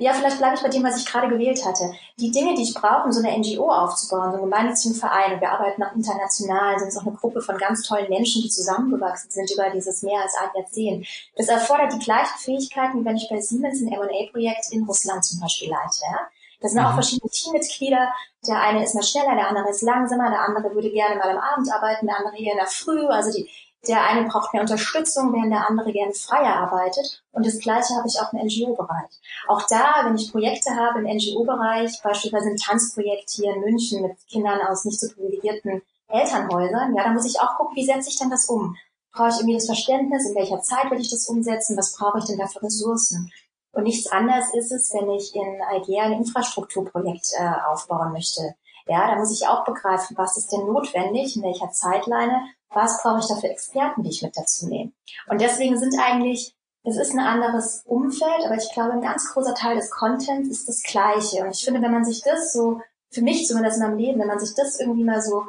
ja, 0.00 0.12
vielleicht 0.12 0.38
bleibe 0.38 0.54
ich 0.54 0.62
bei 0.62 0.68
dem, 0.68 0.84
was 0.84 0.96
ich 0.96 1.06
gerade 1.06 1.28
gewählt 1.28 1.64
hatte. 1.64 1.92
Die 2.18 2.30
Dinge, 2.30 2.54
die 2.54 2.62
ich 2.62 2.74
brauche, 2.74 3.04
um 3.04 3.12
so 3.12 3.20
eine 3.20 3.36
NGO 3.36 3.68
aufzubauen, 3.68 4.30
so 4.30 4.36
einen 4.38 4.48
gemeinnützigen 4.48 4.96
Verein, 4.96 5.40
wir 5.40 5.50
arbeiten 5.50 5.82
auch 5.82 5.92
international, 5.92 6.78
sind 6.78 6.96
auch 6.96 7.06
eine 7.06 7.16
Gruppe 7.16 7.40
von 7.40 7.58
ganz 7.58 7.82
tollen 7.82 8.08
Menschen, 8.08 8.42
die 8.42 8.48
zusammengewachsen 8.48 9.30
sind 9.30 9.50
über 9.50 9.70
dieses 9.70 10.02
mehr 10.02 10.22
als 10.22 10.34
ein 10.40 10.50
Jahrzehnt. 10.54 11.06
Das 11.36 11.48
erfordert 11.48 11.92
die 11.92 11.98
gleichen 11.98 12.38
Fähigkeiten, 12.38 13.00
wie 13.00 13.04
wenn 13.04 13.16
ich 13.16 13.28
bei 13.28 13.40
Siemens 13.40 13.80
ein 13.80 13.92
M&A-Projekt 13.92 14.70
in 14.70 14.84
Russland 14.84 15.24
zum 15.24 15.40
Beispiel 15.40 15.68
leite. 15.68 16.02
Ja? 16.02 16.28
Das 16.60 16.72
sind 16.72 16.80
mhm. 16.80 16.86
auch 16.86 16.94
verschiedene 16.94 17.30
Teammitglieder. 17.30 18.12
Der 18.46 18.60
eine 18.60 18.84
ist 18.84 18.94
mal 18.94 19.02
schneller, 19.02 19.34
der 19.34 19.48
andere 19.48 19.70
ist 19.70 19.82
langsamer, 19.82 20.30
der 20.30 20.42
andere 20.42 20.74
würde 20.74 20.90
gerne 20.90 21.16
mal 21.16 21.30
am 21.30 21.38
Abend 21.38 21.72
arbeiten, 21.72 22.06
der 22.06 22.18
andere 22.18 22.36
eher 22.38 22.52
in 22.52 22.58
der 22.58 22.66
Früh. 22.66 23.04
Also 23.06 23.32
die, 23.32 23.48
der 23.86 24.04
eine 24.04 24.28
braucht 24.28 24.52
mehr 24.52 24.62
Unterstützung, 24.62 25.32
während 25.32 25.52
der 25.52 25.68
andere 25.68 25.92
gerne 25.92 26.12
freier 26.12 26.56
arbeitet. 26.56 27.22
Und 27.32 27.46
das 27.46 27.58
Gleiche 27.60 27.94
habe 27.94 28.08
ich 28.08 28.20
auch 28.20 28.32
im 28.32 28.40
NGO-Bereich. 28.40 29.10
Auch 29.46 29.62
da, 29.68 30.02
wenn 30.04 30.16
ich 30.16 30.32
Projekte 30.32 30.74
habe 30.74 30.98
im 30.98 31.06
NGO-Bereich, 31.06 32.02
beispielsweise 32.02 32.48
ein 32.48 32.56
Tanzprojekt 32.56 33.30
hier 33.30 33.54
in 33.54 33.60
München 33.60 34.02
mit 34.02 34.16
Kindern 34.26 34.60
aus 34.66 34.84
nicht 34.84 35.00
so 35.00 35.08
privilegierten 35.12 35.82
Elternhäusern, 36.08 36.94
ja, 36.96 37.04
da 37.04 37.10
muss 37.10 37.26
ich 37.26 37.40
auch 37.40 37.56
gucken, 37.56 37.76
wie 37.76 37.86
setze 37.86 38.08
ich 38.08 38.18
denn 38.18 38.30
das 38.30 38.46
um? 38.46 38.76
Brauche 39.12 39.28
ich 39.28 39.36
irgendwie 39.36 39.54
das 39.54 39.66
Verständnis? 39.66 40.28
In 40.28 40.34
welcher 40.34 40.60
Zeit 40.60 40.90
will 40.90 41.00
ich 41.00 41.10
das 41.10 41.28
umsetzen? 41.28 41.76
Was 41.76 41.96
brauche 41.96 42.18
ich 42.18 42.24
denn 42.24 42.38
da 42.38 42.46
für 42.46 42.62
Ressourcen? 42.62 43.30
Und 43.72 43.84
nichts 43.84 44.10
anderes 44.10 44.52
ist 44.54 44.72
es, 44.72 44.92
wenn 44.92 45.10
ich 45.10 45.34
in 45.34 45.62
Algier 45.62 46.02
ein 46.02 46.12
Infrastrukturprojekt 46.12 47.28
äh, 47.38 47.50
aufbauen 47.70 48.12
möchte. 48.12 48.54
Ja, 48.86 49.06
da 49.06 49.16
muss 49.16 49.30
ich 49.30 49.46
auch 49.46 49.64
begreifen, 49.64 50.16
was 50.16 50.36
ist 50.36 50.50
denn 50.50 50.66
notwendig, 50.66 51.36
in 51.36 51.42
welcher 51.42 51.70
Zeitleine, 51.70 52.42
was 52.70 53.02
brauche 53.02 53.20
ich 53.20 53.26
da 53.26 53.36
für 53.36 53.48
Experten, 53.48 54.02
die 54.02 54.10
ich 54.10 54.22
mit 54.22 54.36
dazu 54.36 54.68
nehme. 54.68 54.92
Und 55.28 55.40
deswegen 55.40 55.78
sind 55.78 55.94
eigentlich, 55.98 56.54
es 56.84 56.96
ist 56.96 57.12
ein 57.12 57.20
anderes 57.20 57.82
Umfeld, 57.86 58.44
aber 58.44 58.56
ich 58.56 58.70
glaube, 58.72 58.92
ein 58.92 59.02
ganz 59.02 59.32
großer 59.32 59.54
Teil 59.54 59.76
des 59.76 59.90
Contents 59.90 60.48
ist 60.48 60.68
das 60.68 60.82
gleiche. 60.82 61.42
Und 61.42 61.50
ich 61.50 61.64
finde, 61.64 61.82
wenn 61.82 61.92
man 61.92 62.04
sich 62.04 62.22
das 62.22 62.52
so, 62.52 62.80
für 63.10 63.22
mich 63.22 63.46
zumindest 63.46 63.78
in 63.78 63.84
meinem 63.84 63.98
Leben, 63.98 64.20
wenn 64.20 64.28
man 64.28 64.38
sich 64.38 64.54
das 64.54 64.78
irgendwie 64.78 65.04
mal 65.04 65.22
so 65.22 65.46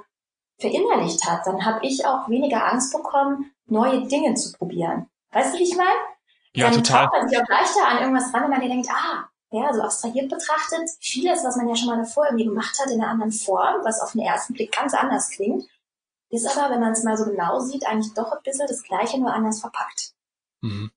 verinnerlicht 0.59 1.25
hat, 1.25 1.45
dann 1.45 1.65
habe 1.65 1.85
ich 1.85 2.05
auch 2.05 2.29
weniger 2.29 2.65
Angst 2.65 2.93
bekommen, 2.93 3.51
neue 3.65 4.07
Dinge 4.07 4.33
zu 4.35 4.51
probieren. 4.53 5.07
Weißt 5.31 5.53
du, 5.53 5.59
wie 5.59 5.63
ich 5.63 5.75
meine? 5.75 5.89
Ja, 6.53 6.69
dann 6.69 6.83
total. 6.83 7.09
Dann 7.11 7.21
man 7.21 7.29
sich 7.29 7.38
auch 7.38 7.47
leichter 7.47 7.88
an 7.88 7.97
irgendwas 7.99 8.33
ran, 8.33 8.43
wenn 8.43 8.49
man 8.49 8.61
dir 8.61 8.69
denkt, 8.69 8.89
ah, 8.91 9.29
ja, 9.51 9.73
so 9.73 9.81
abstrahiert 9.81 10.29
betrachtet, 10.29 10.89
vieles, 10.99 11.43
was 11.43 11.55
man 11.55 11.67
ja 11.67 11.75
schon 11.75 11.88
mal 11.88 11.97
davor 11.97 12.25
irgendwie 12.25 12.45
gemacht 12.45 12.77
hat, 12.79 12.91
in 12.91 13.01
einer 13.01 13.11
anderen 13.11 13.31
Form, 13.31 13.83
was 13.83 14.01
auf 14.01 14.11
den 14.11 14.21
ersten 14.21 14.53
Blick 14.53 14.71
ganz 14.71 14.93
anders 14.93 15.29
klingt, 15.29 15.65
ist 16.29 16.45
aber, 16.45 16.74
wenn 16.74 16.79
man 16.79 16.91
es 16.91 17.03
mal 17.03 17.17
so 17.17 17.25
genau 17.25 17.59
sieht, 17.59 17.86
eigentlich 17.86 18.13
doch 18.13 18.31
ein 18.31 18.43
bisschen 18.43 18.67
das 18.67 18.83
Gleiche, 18.83 19.19
nur 19.19 19.33
anders 19.33 19.62
verpackt. 19.62 20.13
Mhm. 20.62 20.91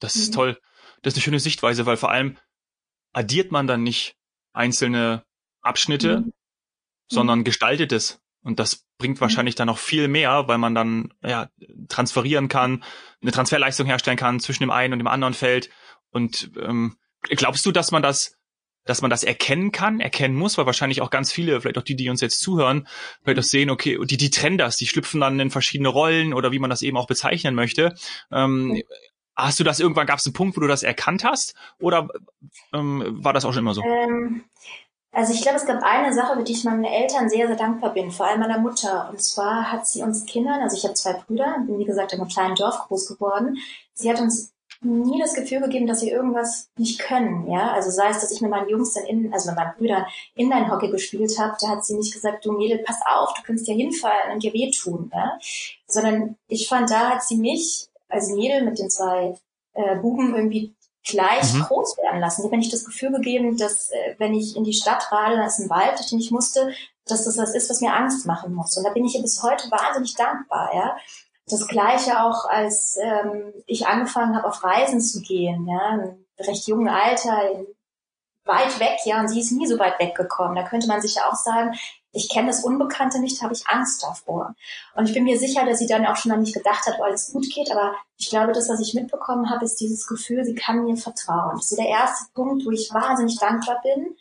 Das 0.00 0.16
ist 0.16 0.30
mhm. 0.30 0.34
toll. 0.34 0.60
Das 1.02 1.12
ist 1.12 1.18
eine 1.18 1.22
schöne 1.22 1.40
Sichtweise, 1.40 1.86
weil 1.86 1.96
vor 1.96 2.10
allem 2.10 2.38
addiert 3.12 3.52
man 3.52 3.66
dann 3.66 3.82
nicht 3.82 4.16
einzelne 4.52 5.24
Abschnitte, 5.60 6.20
mhm. 6.20 6.32
sondern 7.08 7.44
gestaltet 7.44 7.92
es. 7.92 8.20
Und 8.42 8.58
das 8.58 8.84
bringt 8.98 9.16
mhm. 9.16 9.22
wahrscheinlich 9.22 9.54
dann 9.54 9.66
noch 9.66 9.78
viel 9.78 10.08
mehr, 10.08 10.48
weil 10.48 10.58
man 10.58 10.74
dann 10.74 11.12
ja 11.22 11.50
transferieren 11.88 12.48
kann, 12.48 12.84
eine 13.22 13.32
Transferleistung 13.32 13.86
herstellen 13.86 14.16
kann 14.16 14.40
zwischen 14.40 14.62
dem 14.62 14.70
einen 14.70 14.94
und 14.94 14.98
dem 14.98 15.08
anderen 15.08 15.34
Feld. 15.34 15.70
Und 16.10 16.52
ähm, 16.60 16.96
glaubst 17.22 17.64
du, 17.66 17.72
dass 17.72 17.90
man 17.90 18.02
das 18.02 18.36
dass 18.84 19.02
man 19.02 19.10
das 19.10 19.24
erkennen 19.24 19.72
kann, 19.72 20.00
erkennen 20.00 20.34
muss, 20.34 20.58
weil 20.58 20.66
wahrscheinlich 20.66 21.00
auch 21.00 21.10
ganz 21.10 21.32
viele, 21.32 21.60
vielleicht 21.60 21.78
auch 21.78 21.82
die, 21.82 21.96
die 21.96 22.10
uns 22.10 22.20
jetzt 22.20 22.40
zuhören, 22.40 22.86
vielleicht 23.22 23.38
auch 23.38 23.44
sehen, 23.44 23.70
okay, 23.70 23.98
die, 24.04 24.16
die 24.16 24.30
trennen 24.30 24.58
das, 24.58 24.76
die 24.76 24.86
schlüpfen 24.86 25.20
dann 25.20 25.40
in 25.40 25.50
verschiedene 25.50 25.88
Rollen 25.88 26.34
oder 26.34 26.52
wie 26.52 26.58
man 26.58 26.70
das 26.70 26.82
eben 26.82 26.96
auch 26.96 27.06
bezeichnen 27.06 27.54
möchte. 27.54 27.94
Ähm, 28.30 28.82
hast 29.36 29.58
du 29.58 29.64
das 29.64 29.80
irgendwann, 29.80 30.06
gab 30.06 30.18
es 30.18 30.26
einen 30.26 30.34
Punkt, 30.34 30.56
wo 30.56 30.60
du 30.60 30.68
das 30.68 30.82
erkannt 30.82 31.24
hast 31.24 31.54
oder 31.80 32.08
ähm, 32.72 33.18
war 33.24 33.32
das 33.32 33.44
auch 33.44 33.52
schon 33.52 33.62
immer 33.62 33.74
so? 33.74 33.82
Ähm, 33.82 34.44
also 35.14 35.32
ich 35.32 35.42
glaube, 35.42 35.58
es 35.58 35.66
gab 35.66 35.82
eine 35.82 36.12
Sache, 36.12 36.36
für 36.36 36.42
die 36.42 36.52
ich 36.52 36.64
meinen 36.64 36.84
Eltern 36.84 37.28
sehr, 37.28 37.46
sehr 37.46 37.56
dankbar 37.56 37.94
bin, 37.94 38.10
vor 38.10 38.26
allem 38.26 38.40
meiner 38.40 38.58
Mutter. 38.58 39.08
Und 39.10 39.22
zwar 39.22 39.70
hat 39.70 39.86
sie 39.86 40.02
uns 40.02 40.26
Kindern, 40.26 40.60
also 40.60 40.76
ich 40.76 40.84
habe 40.84 40.94
zwei 40.94 41.12
Brüder, 41.12 41.56
bin 41.66 41.78
wie 41.78 41.84
gesagt 41.84 42.12
in 42.12 42.20
einem 42.20 42.28
kleinen 42.28 42.56
Dorf 42.56 42.88
groß 42.88 43.08
geworden. 43.08 43.58
Sie 43.92 44.10
hat 44.10 44.20
uns 44.20 44.53
nie 44.80 45.20
das 45.20 45.34
Gefühl 45.34 45.60
gegeben, 45.60 45.86
dass 45.86 46.00
sie 46.00 46.10
irgendwas 46.10 46.68
nicht 46.76 46.98
können, 46.98 47.50
ja. 47.50 47.72
Also 47.72 47.90
sei 47.90 48.08
es, 48.10 48.20
dass 48.20 48.32
ich 48.32 48.40
mit 48.40 48.50
meinen 48.50 48.68
Jungs 48.68 48.92
dann 48.92 49.04
in, 49.04 49.32
also 49.32 49.50
mit 49.50 49.58
meinen 49.58 49.74
Brüdern 49.76 50.06
Inline-Hockey 50.34 50.90
gespielt 50.90 51.38
habe, 51.38 51.56
da 51.60 51.68
hat 51.68 51.84
sie 51.84 51.96
nicht 51.96 52.12
gesagt, 52.12 52.44
du 52.44 52.52
Mädel, 52.52 52.78
pass 52.78 53.00
auf, 53.06 53.34
du 53.34 53.42
kannst 53.42 53.66
dir 53.66 53.74
hinfallen 53.74 54.32
und 54.32 54.42
dir 54.42 54.52
wehtun, 54.52 55.10
ja. 55.14 55.38
Sondern 55.86 56.36
ich 56.48 56.68
fand, 56.68 56.90
da 56.90 57.10
hat 57.10 57.22
sie 57.22 57.36
mich 57.36 57.88
als 58.08 58.30
Mädel 58.30 58.64
mit 58.64 58.78
den 58.78 58.90
zwei 58.90 59.36
äh, 59.74 59.96
Buben 59.96 60.34
irgendwie 60.34 60.74
gleich 61.06 61.52
mhm. 61.52 61.62
groß 61.62 61.98
werden 61.98 62.20
lassen. 62.20 62.40
Sie 62.40 62.46
hat 62.46 62.52
mir 62.52 62.58
nicht 62.58 62.72
das 62.72 62.84
Gefühl 62.84 63.12
gegeben, 63.12 63.56
dass 63.56 63.90
äh, 63.90 64.14
wenn 64.18 64.34
ich 64.34 64.56
in 64.56 64.64
die 64.64 64.72
Stadt 64.72 65.10
rade, 65.12 65.36
da 65.36 65.46
ist 65.46 65.58
ein 65.58 65.70
Wald, 65.70 65.98
durch 65.98 66.08
den 66.08 66.18
ich 66.18 66.30
musste, 66.30 66.72
dass 67.06 67.24
das 67.24 67.36
was 67.36 67.54
ist, 67.54 67.68
was 67.68 67.80
mir 67.80 67.94
Angst 67.94 68.26
machen 68.26 68.54
muss. 68.54 68.76
Und 68.76 68.84
da 68.84 68.90
bin 68.90 69.04
ich 69.04 69.14
ihr 69.14 69.22
bis 69.22 69.42
heute 69.42 69.70
wahnsinnig 69.70 70.14
dankbar, 70.14 70.70
ja. 70.74 70.96
Das 71.46 71.68
Gleiche 71.68 72.22
auch, 72.22 72.46
als 72.48 72.96
ähm, 73.00 73.52
ich 73.66 73.86
angefangen 73.86 74.36
habe, 74.36 74.48
auf 74.48 74.64
Reisen 74.64 75.00
zu 75.00 75.20
gehen, 75.20 75.66
ja, 75.66 75.94
im 75.94 76.24
recht 76.38 76.66
jungen 76.66 76.88
Alter, 76.88 77.64
weit 78.44 78.78
weg, 78.78 78.98
ja, 79.04 79.20
und 79.20 79.28
sie 79.28 79.40
ist 79.40 79.52
nie 79.52 79.66
so 79.66 79.78
weit 79.78 79.98
weggekommen. 79.98 80.56
Da 80.56 80.62
könnte 80.62 80.86
man 80.86 81.00
sich 81.00 81.16
ja 81.16 81.30
auch 81.30 81.34
sagen, 81.34 81.74
ich 82.12 82.28
kenne 82.28 82.46
das 82.46 82.64
Unbekannte 82.64 83.18
nicht, 83.18 83.42
habe 83.42 83.52
ich 83.52 83.66
Angst 83.66 84.02
davor. 84.02 84.54
Und 84.94 85.08
ich 85.08 85.14
bin 85.14 85.24
mir 85.24 85.38
sicher, 85.38 85.64
dass 85.64 85.80
sie 85.80 85.86
dann 85.86 86.06
auch 86.06 86.16
schon 86.16 86.30
an 86.30 86.40
mich 86.40 86.52
gedacht 86.52 86.86
hat, 86.86 86.98
wo 86.98 87.02
alles 87.02 87.32
gut 87.32 87.44
geht. 87.52 87.72
Aber 87.72 87.94
ich 88.16 88.30
glaube, 88.30 88.52
das, 88.52 88.68
was 88.68 88.80
ich 88.80 88.94
mitbekommen 88.94 89.50
habe, 89.50 89.64
ist 89.64 89.80
dieses 89.80 90.06
Gefühl, 90.06 90.44
sie 90.44 90.54
kann 90.54 90.84
mir 90.84 90.96
vertrauen. 90.96 91.56
Das 91.56 91.72
ist 91.72 91.78
der 91.78 91.88
erste 91.88 92.26
Punkt, 92.32 92.64
wo 92.64 92.70
ich 92.70 92.92
wahnsinnig 92.92 93.38
dankbar 93.38 93.80
bin. 93.82 94.16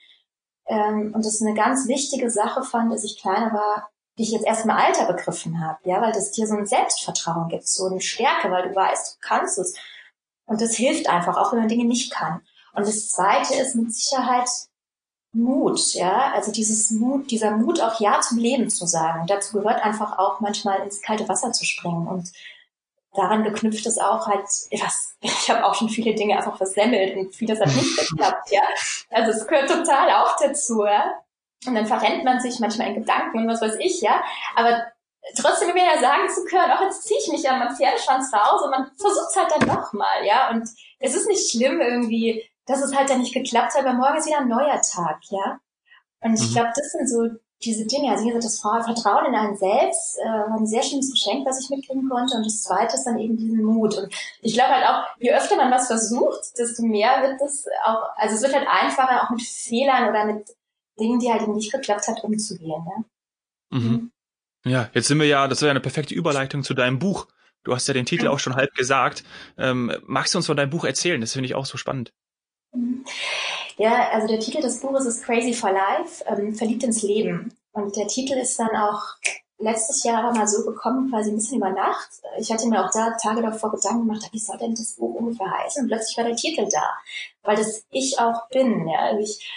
Ähm, 0.65 1.13
und 1.13 1.25
das 1.25 1.41
eine 1.41 1.53
ganz 1.53 1.87
wichtige 1.87 2.31
Sache 2.31 2.63
fand, 2.63 2.91
als 2.91 3.03
ich 3.03 3.21
kleiner 3.21 3.53
war, 3.53 3.89
die 4.17 4.23
ich 4.23 4.31
jetzt 4.31 4.45
erst 4.45 4.65
im 4.65 4.71
Alter 4.71 5.05
begriffen 5.05 5.65
habe, 5.65 5.79
ja, 5.83 6.01
weil 6.01 6.11
das 6.11 6.31
dir 6.31 6.47
so 6.47 6.55
ein 6.55 6.65
Selbstvertrauen 6.65 7.49
gibt, 7.49 7.67
so 7.67 7.87
eine 7.87 8.01
Stärke, 8.01 8.51
weil 8.51 8.69
du 8.69 8.75
weißt, 8.75 9.15
du 9.15 9.27
kannst 9.27 9.57
es. 9.57 9.75
Und 10.45 10.61
das 10.61 10.75
hilft 10.75 11.09
einfach, 11.09 11.37
auch 11.37 11.51
wenn 11.51 11.59
man 11.59 11.67
Dinge 11.67 11.85
nicht 11.85 12.11
kann. 12.11 12.41
Und 12.73 12.85
das 12.87 13.09
zweite 13.09 13.55
ist 13.55 13.75
mit 13.75 13.93
Sicherheit 13.93 14.49
Mut, 15.35 15.93
ja, 15.93 16.31
also 16.33 16.51
dieses 16.51 16.91
Mut, 16.91 17.31
dieser 17.31 17.57
Mut 17.57 17.81
auch 17.81 17.99
Ja 17.99 18.21
zum 18.21 18.37
Leben 18.37 18.69
zu 18.69 18.85
sagen. 18.85 19.21
Und 19.21 19.29
dazu 19.29 19.53
gehört 19.57 19.83
einfach 19.83 20.19
auch 20.19 20.39
manchmal 20.41 20.83
ins 20.83 21.01
kalte 21.01 21.27
Wasser 21.27 21.51
zu 21.51 21.65
springen 21.65 22.07
und 22.07 22.31
daran 23.15 23.43
geknüpft 23.43 23.85
ist 23.85 24.01
auch 24.01 24.27
halt, 24.27 24.43
was, 24.43 25.15
ich 25.21 25.49
habe 25.49 25.65
auch 25.65 25.73
schon 25.75 25.89
viele 25.89 26.13
Dinge 26.13 26.37
einfach 26.37 26.57
versemmelt 26.57 27.17
und 27.17 27.35
vieles 27.35 27.59
hat 27.59 27.67
nicht 27.67 27.97
geklappt, 27.97 28.51
ja. 28.51 28.61
Also 29.09 29.31
es 29.31 29.47
gehört 29.47 29.69
total 29.69 30.11
auch 30.11 30.35
dazu, 30.39 30.85
ja. 30.85 31.19
Und 31.67 31.75
dann 31.75 31.85
verrennt 31.85 32.23
man 32.23 32.39
sich 32.39 32.59
manchmal 32.59 32.89
in 32.89 32.95
Gedanken 32.95 33.39
und 33.39 33.47
was 33.47 33.61
weiß 33.61 33.75
ich, 33.79 34.01
ja. 34.01 34.23
Aber 34.55 34.83
trotzdem 35.37 35.69
immer 35.69 35.79
ja 35.79 35.99
sagen 36.01 36.29
zu 36.29 36.43
können, 36.45 36.71
auch 36.71 36.81
jetzt 36.81 37.03
ziehe 37.03 37.19
ich 37.19 37.31
mich 37.31 37.49
an 37.49 37.59
meinem 37.59 37.75
Pferdeschwanz 37.75 38.31
raus 38.33 38.61
und 38.63 38.71
man 38.71 38.91
versucht 38.97 39.29
es 39.29 39.35
halt 39.35 39.51
dann 39.51 39.67
nochmal, 39.67 40.25
ja. 40.25 40.49
Und 40.49 40.67
es 40.99 41.15
ist 41.15 41.27
nicht 41.27 41.51
schlimm 41.51 41.81
irgendwie, 41.81 42.43
dass 42.65 42.83
es 42.83 42.95
halt 42.95 43.09
dann 43.09 43.19
nicht 43.19 43.33
geklappt 43.33 43.75
hat, 43.75 43.85
weil 43.85 43.95
morgen 43.95 44.17
ist 44.17 44.27
wieder 44.27 44.39
ein 44.39 44.47
neuer 44.47 44.81
Tag, 44.81 45.19
ja. 45.29 45.59
Und 46.21 46.35
ich 46.35 46.49
mhm. 46.49 46.53
glaube, 46.53 46.71
das 46.75 46.91
sind 46.91 47.09
so 47.09 47.29
diese 47.65 47.85
Dinge, 47.85 48.11
also 48.11 48.23
wie 48.23 48.27
gesagt, 48.27 48.45
das 48.45 48.59
Vertrauen 48.59 49.25
in 49.25 49.35
einen 49.35 49.55
selbst 49.55 50.19
äh, 50.19 50.25
war 50.25 50.57
ein 50.57 50.67
sehr 50.67 50.83
schönes 50.83 51.11
Geschenk, 51.11 51.45
was 51.45 51.61
ich 51.61 51.69
mitkriegen 51.69 52.09
konnte. 52.09 52.35
Und 52.35 52.45
das 52.45 52.63
zweite 52.63 52.95
ist 52.95 53.05
dann 53.05 53.17
eben 53.17 53.37
diesen 53.37 53.63
Mut. 53.63 53.97
Und 53.97 54.13
ich 54.41 54.53
glaube 54.53 54.73
halt 54.73 54.85
auch, 54.87 55.03
je 55.19 55.33
öfter 55.33 55.55
man 55.55 55.71
was 55.71 55.87
versucht, 55.87 56.57
desto 56.57 56.83
mehr 56.83 57.21
wird 57.21 57.39
das 57.41 57.65
auch, 57.85 58.03
also 58.15 58.35
es 58.35 58.41
wird 58.41 58.53
halt 58.53 58.67
einfacher, 58.67 59.23
auch 59.23 59.29
mit 59.29 59.41
Fehlern 59.41 60.09
oder 60.09 60.25
mit 60.25 60.49
Dingen, 60.99 61.19
die 61.19 61.31
halt 61.31 61.41
eben 61.41 61.55
nicht 61.55 61.71
geklappt 61.71 62.07
hat, 62.07 62.23
umzugehen. 62.23 62.69
Ja? 62.69 63.77
Mhm. 63.77 63.87
mhm. 63.87 64.11
Ja, 64.65 64.89
jetzt 64.93 65.09
sind 65.09 65.19
wir 65.19 65.27
ja, 65.27 65.49
das 65.49 65.61
wäre 65.61 65.67
ja 65.67 65.71
eine 65.71 65.81
perfekte 65.81 66.13
Überleitung 66.13 66.63
zu 66.63 66.73
deinem 66.73 66.97
Buch. 66.97 67.27
Du 67.63 67.73
hast 67.73 67.87
ja 67.87 67.93
den 67.93 68.05
Titel 68.05 68.27
auch 68.27 68.39
schon 68.39 68.55
halb 68.55 68.73
gesagt. 68.75 69.25
Ähm, 69.57 69.91
magst 70.05 70.33
du 70.33 70.37
uns 70.37 70.45
von 70.45 70.55
deinem 70.55 70.69
Buch 70.69 70.85
erzählen? 70.85 71.19
Das 71.19 71.33
finde 71.33 71.47
ich 71.47 71.55
auch 71.55 71.65
so 71.65 71.77
spannend. 71.77 72.13
Mhm. 72.73 73.03
Ja, 73.77 74.09
also 74.11 74.27
der 74.27 74.39
Titel 74.39 74.61
des 74.61 74.79
Buches 74.79 75.05
ist 75.05 75.23
Crazy 75.23 75.53
for 75.53 75.71
Life, 75.71 76.23
ähm, 76.27 76.53
verliebt 76.53 76.83
ins 76.83 77.01
Leben. 77.01 77.53
Und 77.71 77.95
der 77.95 78.07
Titel 78.07 78.33
ist 78.33 78.59
dann 78.59 78.75
auch 78.75 79.01
letztes 79.57 80.03
Jahr 80.03 80.33
mal 80.33 80.47
so 80.47 80.63
gekommen, 80.65 81.09
quasi 81.09 81.31
ein 81.31 81.35
bisschen 81.35 81.57
über 81.57 81.71
Nacht. 81.71 82.09
Ich 82.37 82.51
hatte 82.51 82.67
mir 82.67 82.85
auch 82.85 82.91
da 82.91 83.15
Tage 83.21 83.41
davor 83.41 83.71
Gedanken 83.71 84.07
gemacht, 84.07 84.29
wie 84.31 84.39
soll 84.39 84.57
denn 84.57 84.75
das 84.75 84.95
Buch 84.95 85.15
ungefähr 85.15 85.49
heißen? 85.49 85.83
Und 85.83 85.89
plötzlich 85.89 86.17
war 86.17 86.25
der 86.25 86.35
Titel 86.35 86.67
da, 86.69 86.93
weil 87.43 87.55
das 87.55 87.85
ich 87.91 88.19
auch 88.19 88.47
bin. 88.49 88.87
Ja? 88.87 88.99
Also 88.99 89.23
ich 89.23 89.49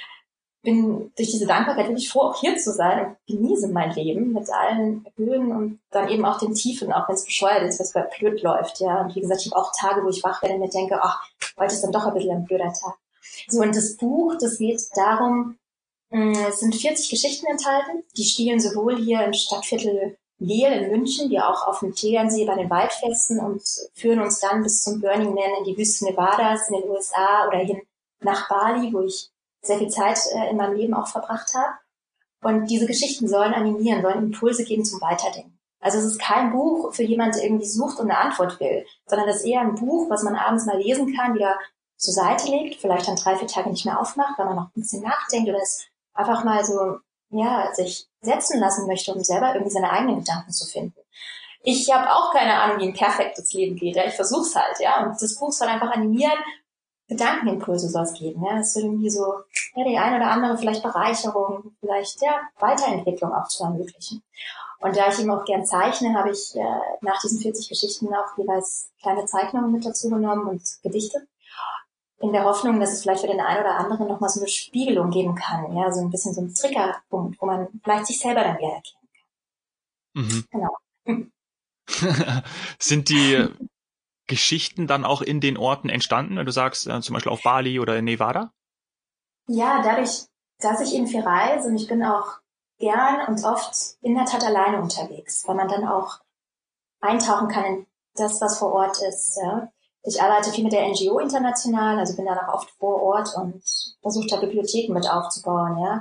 bin 0.67 1.13
durch 1.17 1.31
diese 1.31 1.47
Dankbarkeit 1.47 1.87
wirklich 1.87 2.11
froh, 2.11 2.23
auch 2.23 2.41
hier 2.41 2.57
zu 2.57 2.73
sein 2.73 3.07
und 3.07 3.17
genieße 3.29 3.69
mein 3.69 3.93
Leben 3.93 4.33
mit 4.33 4.51
allen 4.51 5.07
Höhen 5.17 5.53
und 5.53 5.79
dann 5.93 6.09
eben 6.09 6.25
auch 6.25 6.41
den 6.41 6.55
Tiefen, 6.55 6.93
auch 6.93 7.09
wenn 7.09 7.15
es 7.15 7.25
bescheuert 7.25 7.63
ist, 7.63 7.79
wenn 7.79 8.03
es 8.03 8.19
blöd 8.19 8.43
läuft. 8.43 8.81
Ja, 8.81 9.03
und 9.03 9.15
wie 9.15 9.21
gesagt, 9.21 9.43
ich 9.47 9.53
habe 9.53 9.63
auch 9.63 9.73
Tage, 9.79 10.05
wo 10.05 10.09
ich 10.09 10.25
wach 10.25 10.43
werde 10.43 10.57
und 10.57 10.63
mir 10.63 10.69
denke, 10.69 10.99
ach, 11.01 11.23
heute 11.57 11.73
ist 11.73 11.83
dann 11.83 11.93
doch 11.93 12.05
ein 12.05 12.15
bisschen 12.15 12.37
ein 12.37 12.45
blöder 12.45 12.73
Tag. 12.73 12.97
So, 13.47 13.63
und 13.63 13.77
das 13.77 13.97
Buch, 13.97 14.35
das 14.41 14.59
geht 14.59 14.83
darum, 14.97 15.57
mm, 16.11 16.33
es 16.49 16.59
sind 16.59 16.75
40 16.75 17.11
Geschichten 17.11 17.47
enthalten, 17.47 18.03
die 18.17 18.25
spielen 18.25 18.59
sowohl 18.59 18.97
hier 18.99 19.25
im 19.25 19.33
Stadtviertel 19.33 20.19
Lehl 20.39 20.73
in 20.73 20.91
München, 20.91 21.31
wie 21.31 21.41
auch 21.41 21.69
auf 21.69 21.79
dem 21.79 21.95
Tegernsee 21.95 22.45
bei 22.45 22.57
den 22.57 22.69
Waldfesten 22.69 23.39
und 23.39 23.63
führen 23.95 24.21
uns 24.21 24.41
dann 24.41 24.65
bis 24.65 24.83
zum 24.83 25.01
Burning 25.01 25.33
Man 25.33 25.59
in 25.59 25.65
die 25.65 25.79
Wüste 25.79 26.05
Nevadas 26.07 26.69
in 26.69 26.81
den 26.81 26.91
USA 26.91 27.47
oder 27.47 27.59
hin 27.59 27.81
nach 28.21 28.49
Bali, 28.49 28.93
wo 28.93 29.03
ich 29.03 29.31
sehr 29.67 29.79
viel 29.79 29.91
Zeit 29.91 30.19
äh, 30.35 30.51
in 30.51 30.57
meinem 30.57 30.77
Leben 30.77 30.95
auch 30.95 31.09
verbracht 31.09 31.55
habe. 31.55 31.75
Und 32.43 32.67
diese 32.67 32.87
Geschichten 32.87 33.29
sollen 33.29 33.55
animieren, 33.55 34.03
sollen 34.03 34.25
Impulse 34.25 34.65
geben 34.65 34.85
zum 34.85 35.01
Weiterdenken. 35.01 35.59
Also 35.81 35.99
es 35.99 36.05
ist 36.05 36.21
kein 36.21 36.53
Buch 36.53 36.93
für 36.93 37.03
jemanden, 37.03 37.37
der 37.37 37.45
irgendwie 37.45 37.67
sucht 37.67 37.99
und 37.99 38.11
eine 38.11 38.19
Antwort 38.19 38.59
will, 38.61 38.85
sondern 39.07 39.29
es 39.29 39.37
ist 39.37 39.47
eher 39.47 39.61
ein 39.61 39.75
Buch, 39.75 40.11
was 40.11 40.23
man 40.23 40.35
abends 40.35 40.67
mal 40.67 40.79
lesen 40.79 41.15
kann, 41.15 41.35
wieder 41.35 41.59
zur 41.97 42.15
Seite 42.15 42.51
legt, 42.51 42.81
vielleicht 42.81 43.09
dann 43.09 43.17
drei, 43.17 43.37
vier 43.37 43.49
Tage 43.49 43.71
nicht 43.71 43.85
mehr 43.85 44.01
aufmacht, 44.01 44.39
weil 44.39 44.47
man 44.47 44.57
noch 44.57 44.67
ein 44.67 44.81
bisschen 44.81 45.03
nachdenkt 45.03 45.49
oder 45.49 45.61
es 45.61 45.87
einfach 46.15 46.45
mal 46.45 46.65
so, 46.65 46.99
ja, 47.31 47.73
sich 47.75 48.09
setzen 48.21 48.61
lassen 48.61 48.87
möchte, 48.87 49.13
um 49.13 49.23
selber 49.23 49.55
irgendwie 49.55 49.73
seine 49.73 49.91
eigenen 49.91 50.19
Gedanken 50.19 50.51
zu 50.51 50.67
finden. 50.67 51.01
Ich 51.63 51.93
habe 51.93 52.13
auch 52.13 52.33
keine 52.33 52.55
Ahnung, 52.61 52.79
wie 52.79 52.89
ein 52.89 52.95
perfektes 52.95 53.53
Leben 53.53 53.77
geht. 53.77 53.97
Ja? 53.97 54.05
Ich 54.07 54.15
versuche 54.15 54.43
es 54.43 54.55
halt, 54.55 54.79
ja. 54.79 55.05
Und 55.05 55.21
das 55.21 55.37
Buch 55.39 55.51
soll 55.53 55.69
einfach 55.69 55.91
animieren, 55.91 56.39
Gedankenimpulse 57.09 57.89
soll 57.89 58.03
es 58.03 58.15
geben. 58.15 58.45
Ja? 58.45 58.59
Es 58.59 58.75
soll 58.75 58.85
irgendwie 58.85 59.11
so 59.11 59.35
ja, 59.75 59.85
die 59.85 59.99
eine 59.99 60.17
oder 60.17 60.31
andere 60.31 60.59
vielleicht 60.59 60.83
Bereicherung, 60.83 61.77
vielleicht 61.81 62.21
ja 62.23 62.41
Weiterentwicklung 62.59 63.33
auch 63.33 63.49
zu 63.49 63.65
ermöglichen. 63.65 64.23
Und 64.79 64.97
da 64.97 65.09
ich 65.09 65.19
eben 65.19 65.31
auch 65.31 65.45
gern 65.45 65.65
zeichne, 65.65 66.15
habe 66.15 66.31
ich 66.31 66.55
äh, 66.55 66.81
nach 67.01 67.21
diesen 67.21 67.41
40 67.41 67.69
Geschichten 67.69 68.09
auch 68.15 68.37
jeweils 68.37 68.91
kleine 69.01 69.25
Zeichnungen 69.25 69.73
mit 69.73 69.87
dazu 69.87 70.11
genommen 70.11 70.47
und 70.47 70.63
Gedichte. 70.83 71.27
In 72.19 72.33
der 72.33 72.45
Hoffnung, 72.45 72.81
dass 72.81 72.93
es 72.93 73.03
vielleicht 73.03 73.21
für 73.21 73.27
den 73.27 73.41
einen 73.41 73.61
oder 73.61 73.77
anderen 73.79 74.09
nochmal 74.09 74.31
so 74.31 74.41
eine 74.41 74.49
Spiegelung 74.49 75.11
geben 75.11 75.35
kann. 75.35 75.77
Ja, 75.77 75.93
so 75.93 76.01
ein 76.01 76.11
bisschen 76.11 76.35
so 76.35 76.41
ein 76.41 76.55
Triggerpunkt, 76.55 77.41
wo 77.41 77.47
man 77.47 77.69
vielleicht 77.83 78.07
sich 78.07 78.19
selber 78.19 78.43
dann 78.43 78.57
wieder 78.59 78.73
erkennen 78.73 79.09
kann. 80.15 80.25
Mhm. 80.25 80.45
Genau. 80.51 80.77
Sind 82.79 83.09
die 83.09 83.49
Geschichten 84.27 84.87
dann 84.87 85.05
auch 85.05 85.23
in 85.23 85.41
den 85.41 85.57
Orten 85.57 85.89
entstanden, 85.89 86.37
wenn 86.37 86.47
du 86.47 86.53
sagst, 86.53 86.87
äh, 86.87 87.01
zum 87.01 87.15
Beispiel 87.15 87.33
auf 87.33 87.43
Bali 87.43 87.79
oder 87.79 87.97
in 87.97 88.05
Nevada? 88.05 88.53
Ja, 89.49 89.83
dadurch, 89.83 90.27
dass 90.59 90.81
ich 90.81 90.95
in 90.95 91.07
viel 91.07 91.21
reise 91.21 91.69
und 91.69 91.77
ich 91.77 91.87
bin 91.87 92.03
auch 92.03 92.39
gern 92.79 93.27
und 93.29 93.45
oft 93.45 93.75
in 94.01 94.15
der 94.15 94.25
Tat 94.25 94.45
alleine 94.45 94.81
unterwegs, 94.81 95.47
weil 95.47 95.55
man 95.55 95.69
dann 95.69 95.87
auch 95.87 96.21
eintauchen 97.01 97.49
kann 97.49 97.65
in 97.65 97.87
das, 98.15 98.41
was 98.41 98.59
vor 98.59 98.73
Ort 98.73 99.01
ist. 99.03 99.39
Ja. 99.43 99.69
Ich 100.03 100.23
arbeite 100.23 100.51
viel 100.51 100.65
mit 100.65 100.73
der 100.73 100.89
NGO 100.89 101.19
international, 101.19 101.99
also 101.99 102.17
bin 102.17 102.27
dann 102.27 102.39
auch 102.39 102.55
oft 102.55 102.71
vor 102.79 103.03
Ort 103.03 103.35
und 103.37 103.63
versuche 104.01 104.27
da 104.29 104.37
Bibliotheken 104.37 104.93
mit 104.93 105.09
aufzubauen. 105.09 105.79
Ja. 105.79 106.01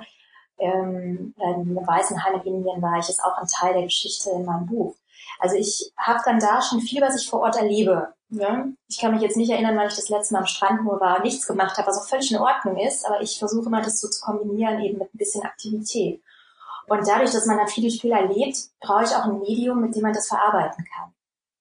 Ähm, 0.58 1.34
in 1.38 1.76
Waisenheim 1.76 2.42
in 2.42 2.56
Indien 2.56 2.82
war 2.82 2.98
ich, 3.00 3.10
ist 3.10 3.24
auch 3.24 3.38
ein 3.38 3.48
Teil 3.48 3.74
der 3.74 3.84
Geschichte 3.84 4.30
in 4.32 4.46
meinem 4.46 4.68
Buch. 4.68 4.96
Also 5.40 5.56
ich 5.56 5.92
habe 5.98 6.20
dann 6.24 6.40
da 6.40 6.62
schon 6.62 6.80
viel, 6.82 7.02
was 7.02 7.22
ich 7.22 7.30
vor 7.30 7.42
Ort 7.42 7.58
erlebe. 7.58 8.14
Ja? 8.30 8.68
Ich 8.88 9.00
kann 9.00 9.14
mich 9.14 9.22
jetzt 9.22 9.38
nicht 9.38 9.52
erinnern, 9.52 9.78
weil 9.78 9.88
ich 9.88 9.96
das 9.96 10.10
letzte 10.10 10.34
Mal 10.34 10.42
am 10.42 10.48
Strand 10.48 10.84
nur 10.84 11.00
war, 11.00 11.22
nichts 11.22 11.48
gemacht 11.48 11.78
habe, 11.78 11.88
was 11.88 11.98
auch 11.98 12.10
völlig 12.10 12.32
in 12.32 12.40
Ordnung 12.40 12.78
ist, 12.78 13.06
aber 13.06 13.22
ich 13.22 13.38
versuche 13.38 13.70
mal 13.70 13.84
das 13.84 14.02
so 14.02 14.10
zu 14.10 14.24
kombinieren 14.24 14.82
eben 14.82 14.98
mit 14.98 15.14
ein 15.14 15.18
bisschen 15.18 15.44
Aktivität. 15.44 16.22
Und 16.88 17.08
dadurch, 17.08 17.32
dass 17.32 17.46
man 17.46 17.58
dann 17.58 17.68
viel 17.68 17.84
durch 17.84 18.00
viel 18.00 18.12
erlebt, 18.12 18.58
brauche 18.80 19.04
ich 19.04 19.10
auch 19.10 19.26
ein 19.26 19.40
Medium, 19.40 19.82
mit 19.82 19.96
dem 19.96 20.04
man 20.04 20.14
das 20.14 20.28
verarbeiten 20.28 20.86
kann. 20.96 21.14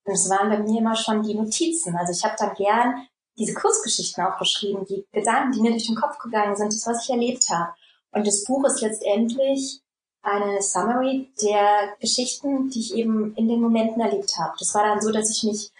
Und 0.04 0.12
es 0.12 0.28
waren 0.28 0.50
bei 0.50 0.58
mir 0.58 0.80
immer 0.80 0.96
schon 0.96 1.22
die 1.22 1.34
Notizen. 1.34 1.96
Also 1.96 2.12
ich 2.12 2.24
habe 2.24 2.36
dann 2.38 2.54
gern 2.54 3.06
diese 3.38 3.54
Kurzgeschichten 3.54 4.22
auch 4.24 4.38
geschrieben, 4.38 4.84
die 4.88 5.06
Gedanken, 5.12 5.52
die 5.52 5.60
mir 5.60 5.70
durch 5.70 5.86
den 5.86 5.96
Kopf 5.96 6.18
gegangen 6.18 6.56
sind, 6.56 6.72
das, 6.72 6.86
was 6.86 7.04
ich 7.04 7.10
erlebt 7.10 7.48
habe. 7.50 7.72
Und 8.12 8.26
das 8.26 8.44
Buch 8.44 8.64
ist 8.64 8.80
letztendlich 8.80 9.80
eine 10.22 10.62
Summary 10.62 11.32
der 11.42 11.96
Geschichten, 12.00 12.70
die 12.70 12.80
ich 12.80 12.94
eben 12.94 13.34
in 13.34 13.48
den 13.48 13.60
Momenten 13.60 14.00
erlebt 14.00 14.36
habe. 14.38 14.54
Das 14.58 14.74
war 14.74 14.84
dann 14.84 15.00
so, 15.00 15.10
dass 15.10 15.30
ich 15.30 15.42
mich 15.42 15.72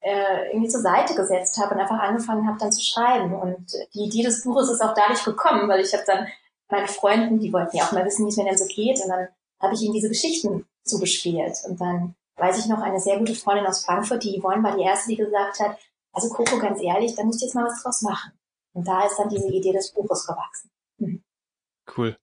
äh, 0.00 0.50
irgendwie 0.50 0.68
zur 0.68 0.80
Seite 0.80 1.14
gesetzt 1.14 1.58
habe 1.58 1.74
und 1.74 1.80
einfach 1.80 1.98
angefangen 1.98 2.46
habe 2.46 2.58
dann 2.58 2.72
zu 2.72 2.82
schreiben. 2.82 3.34
Und 3.34 3.72
die 3.94 4.04
Idee 4.04 4.22
des 4.22 4.44
Buches 4.44 4.70
ist 4.70 4.80
auch 4.80 4.94
dadurch 4.94 5.24
gekommen, 5.24 5.68
weil 5.68 5.80
ich 5.80 5.92
habe 5.92 6.04
dann 6.06 6.26
meine 6.70 6.88
Freunden, 6.88 7.38
die 7.40 7.52
wollten 7.52 7.76
ja 7.76 7.84
auch 7.84 7.92
mal 7.92 8.04
wissen, 8.04 8.24
wie 8.26 8.30
es 8.30 8.36
mir 8.36 8.44
denn 8.44 8.58
so 8.58 8.66
geht. 8.66 9.00
Und 9.02 9.08
dann 9.08 9.28
habe 9.60 9.74
ich 9.74 9.82
ihnen 9.82 9.94
diese 9.94 10.08
Geschichten 10.08 10.66
zugespielt. 10.84 11.56
Und 11.66 11.80
dann 11.80 12.14
weiß 12.36 12.58
ich 12.58 12.66
noch 12.66 12.80
eine 12.80 13.00
sehr 13.00 13.18
gute 13.18 13.34
Freundin 13.34 13.66
aus 13.66 13.84
Frankfurt, 13.84 14.22
die 14.22 14.40
Yvonne 14.40 14.62
war 14.62 14.76
die 14.76 14.84
erste, 14.84 15.10
die 15.10 15.16
gesagt 15.16 15.60
hat, 15.60 15.78
also 16.12 16.28
Coco, 16.28 16.58
ganz 16.58 16.80
ehrlich, 16.80 17.14
da 17.14 17.24
musst 17.24 17.40
du 17.40 17.46
jetzt 17.46 17.54
mal 17.54 17.64
was 17.64 17.82
draus 17.82 18.02
machen. 18.02 18.32
Und 18.72 18.86
da 18.86 19.04
ist 19.04 19.16
dann 19.18 19.28
diese 19.28 19.48
Idee 19.48 19.72
des 19.72 19.92
Buches 19.92 20.26
gewachsen. 20.26 20.70
Cool. 21.96 22.16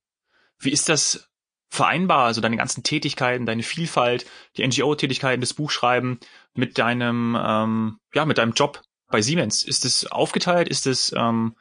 Wie 0.59 0.71
ist 0.71 0.87
das 0.89 1.29
vereinbar, 1.75 2.25
also 2.25 2.41
deine 2.41 2.57
ganzen 2.57 2.83
Tätigkeiten, 2.83 3.45
deine 3.45 3.63
Vielfalt, 3.63 4.25
die 4.57 4.67
NGO-Tätigkeiten, 4.67 5.41
das 5.41 5.53
Buchschreiben 5.53 6.19
mit 6.53 6.77
deinem, 6.77 7.37
ähm, 7.39 7.99
ja, 8.13 8.25
mit 8.25 8.37
deinem 8.37 8.53
Job 8.53 8.81
bei 9.09 9.21
Siemens? 9.21 9.61
Ist 9.61 9.85
es 9.85 10.11
aufgeteilt? 10.11 10.67
Ist 10.67 10.87
es, 10.87 11.13
ähm, 11.15 11.55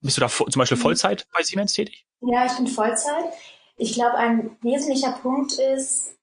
bist 0.00 0.16
du 0.16 0.20
da 0.20 0.28
zum 0.28 0.46
Beispiel 0.54 0.76
mhm. 0.76 0.82
Vollzeit 0.82 1.26
bei 1.32 1.42
Siemens 1.42 1.72
tätig? 1.72 2.06
Ja, 2.20 2.46
ich 2.46 2.52
bin 2.52 2.66
Vollzeit. 2.66 3.24
Ich 3.76 3.94
glaube, 3.94 4.16
ein 4.16 4.56
wesentlicher 4.60 5.12
Punkt 5.12 5.52
ist, 5.52 6.16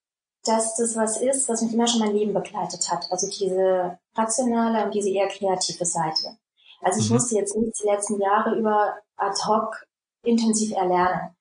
dass 0.44 0.76
das 0.76 0.96
was 0.96 1.20
ist, 1.22 1.50
was 1.50 1.62
mich 1.62 1.74
immer 1.74 1.88
schon 1.88 2.00
mein 2.00 2.16
Leben 2.16 2.34
begleitet 2.34 2.90
hat. 2.92 3.06
Also 3.12 3.28
diese 3.28 3.98
rationale 4.16 4.86
und 4.86 4.94
diese 4.94 5.10
eher 5.10 5.28
kreative 5.28 5.86
Seite. 5.86 6.38
Also 6.82 7.00
ich 7.00 7.10
mhm. 7.10 7.16
musste 7.16 7.36
jetzt 7.36 7.56
nicht 7.56 7.74
die 7.82 7.88
letzten 7.88 8.22
Jahre 8.22 8.56
über 8.56 8.98
ad 9.18 9.36
hoc 9.48 9.86
intensiv 10.24 10.72
erlernen. 10.74 11.36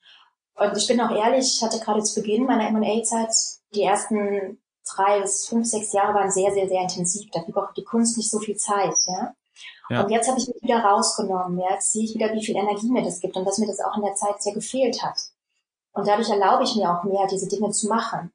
Und 0.57 0.77
ich 0.77 0.87
bin 0.87 1.01
auch 1.01 1.11
ehrlich, 1.11 1.57
ich 1.57 1.63
hatte 1.63 1.79
gerade 1.79 2.03
zu 2.03 2.21
Beginn 2.21 2.47
meiner 2.47 2.69
M&A-Zeit 2.69 3.31
die 3.75 3.83
ersten 3.83 4.59
drei 4.89 5.21
bis 5.21 5.49
fünf, 5.49 5.67
sechs 5.67 5.93
Jahre 5.93 6.15
waren 6.15 6.31
sehr, 6.31 6.53
sehr, 6.53 6.69
sehr 6.69 6.83
intensiv. 6.83 7.31
Da 7.33 7.41
blieb 7.41 7.57
auch 7.57 7.73
die 7.75 7.85
Kunst 7.85 8.17
nicht 8.17 8.31
so 8.31 8.39
viel 8.39 8.57
Zeit, 8.57 8.95
ja. 9.07 9.35
ja. 9.91 10.03
Und 10.03 10.11
jetzt 10.11 10.29
habe 10.29 10.39
ich 10.39 10.49
mich 10.49 10.63
wieder 10.63 10.79
rausgenommen. 10.79 11.59
Ja. 11.59 11.73
Jetzt 11.73 11.93
sehe 11.93 12.05
ich 12.05 12.15
wieder, 12.15 12.33
wie 12.33 12.45
viel 12.45 12.57
Energie 12.57 12.91
mir 12.91 13.03
das 13.03 13.21
gibt 13.21 13.37
und 13.37 13.45
dass 13.45 13.59
mir 13.59 13.67
das 13.67 13.81
auch 13.81 13.97
in 13.97 14.05
der 14.05 14.15
Zeit 14.15 14.43
sehr 14.43 14.55
gefehlt 14.55 15.03
hat. 15.03 15.19
Und 15.93 16.07
dadurch 16.07 16.31
erlaube 16.31 16.65
ich 16.65 16.77
mir 16.77 16.91
auch 16.91 17.05
mehr, 17.05 17.27
diese 17.27 17.49
Dinge 17.49 17.71
zu 17.71 17.89
machen. 17.89 18.33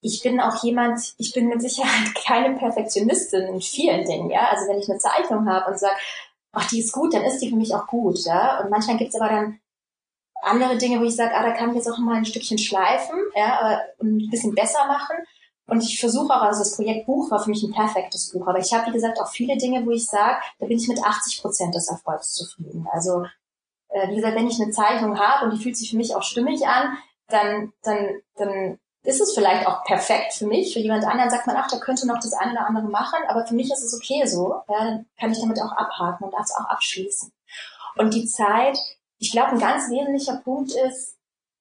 Ich 0.00 0.22
bin 0.22 0.40
auch 0.40 0.62
jemand, 0.62 1.14
ich 1.18 1.32
bin 1.32 1.48
mit 1.48 1.60
Sicherheit 1.60 2.14
keine 2.26 2.56
Perfektionistin 2.56 3.42
in 3.42 3.60
vielen 3.60 4.06
Dingen, 4.06 4.30
ja. 4.30 4.48
Also 4.50 4.68
wenn 4.68 4.78
ich 4.78 4.88
eine 4.88 4.98
Zeichnung 4.98 5.48
habe 5.48 5.72
und 5.72 5.78
sage, 5.78 5.96
ach, 6.52 6.68
die 6.68 6.80
ist 6.80 6.92
gut, 6.92 7.12
dann 7.14 7.24
ist 7.24 7.40
die 7.40 7.50
für 7.50 7.56
mich 7.56 7.74
auch 7.74 7.86
gut, 7.86 8.24
ja. 8.24 8.62
Und 8.62 8.70
manchmal 8.70 8.96
gibt 8.96 9.12
es 9.12 9.20
aber 9.20 9.30
dann 9.30 9.60
andere 10.42 10.76
Dinge, 10.78 11.00
wo 11.00 11.04
ich 11.04 11.16
sage, 11.16 11.34
ah, 11.34 11.42
da 11.42 11.52
kann 11.52 11.70
ich 11.70 11.76
jetzt 11.76 11.90
auch 11.90 11.98
mal 11.98 12.16
ein 12.16 12.24
Stückchen 12.24 12.58
schleifen, 12.58 13.16
ja, 13.34 13.80
und 13.98 14.16
ein 14.16 14.30
bisschen 14.30 14.54
besser 14.54 14.86
machen. 14.86 15.16
Und 15.66 15.82
ich 15.82 16.00
versuche 16.00 16.32
auch, 16.32 16.42
also 16.42 16.60
das 16.60 16.76
Projekt 16.76 17.06
Buch 17.06 17.30
war 17.30 17.40
für 17.40 17.50
mich 17.50 17.62
ein 17.62 17.72
perfektes 17.72 18.32
Buch. 18.32 18.46
Aber 18.46 18.58
ich 18.58 18.72
habe, 18.72 18.86
wie 18.86 18.92
gesagt, 18.92 19.20
auch 19.20 19.28
viele 19.28 19.58
Dinge, 19.58 19.84
wo 19.84 19.90
ich 19.90 20.06
sage, 20.06 20.40
da 20.58 20.66
bin 20.66 20.78
ich 20.78 20.88
mit 20.88 21.02
80 21.02 21.42
Prozent 21.42 21.74
des 21.74 21.88
Erfolgs 21.88 22.32
zufrieden. 22.32 22.86
Also, 22.90 23.24
äh, 23.90 24.08
wie 24.08 24.16
gesagt, 24.16 24.34
wenn 24.34 24.48
ich 24.48 24.60
eine 24.60 24.70
Zeichnung 24.70 25.18
habe 25.18 25.44
und 25.44 25.52
die 25.54 25.62
fühlt 25.62 25.76
sich 25.76 25.90
für 25.90 25.98
mich 25.98 26.16
auch 26.16 26.22
stimmig 26.22 26.66
an, 26.66 26.96
dann, 27.28 27.72
dann, 27.82 28.22
dann 28.36 28.78
ist 29.02 29.20
es 29.20 29.34
vielleicht 29.34 29.66
auch 29.66 29.84
perfekt 29.84 30.32
für 30.32 30.46
mich. 30.46 30.72
Für 30.72 30.80
jemand 30.80 31.04
anderen 31.04 31.30
sagt 31.30 31.46
man, 31.46 31.56
ach, 31.56 31.70
da 31.70 31.78
könnte 31.78 32.06
noch 32.06 32.18
das 32.18 32.32
eine 32.32 32.52
oder 32.52 32.66
andere 32.66 32.88
machen, 32.88 33.18
aber 33.28 33.46
für 33.46 33.54
mich 33.54 33.70
ist 33.70 33.82
es 33.82 33.94
okay 33.94 34.24
so. 34.26 34.54
Ja, 34.68 34.84
dann 34.84 35.06
kann 35.20 35.32
ich 35.32 35.40
damit 35.40 35.60
auch 35.60 35.72
abhaken 35.72 36.24
und 36.24 36.34
das 36.34 36.54
auch 36.56 36.64
abschließen. 36.70 37.30
Und 37.96 38.14
die 38.14 38.26
Zeit, 38.26 38.78
ich 39.18 39.32
glaube, 39.32 39.52
ein 39.52 39.58
ganz 39.58 39.90
wesentlicher 39.90 40.40
Punkt 40.44 40.72
ist, 40.72 41.16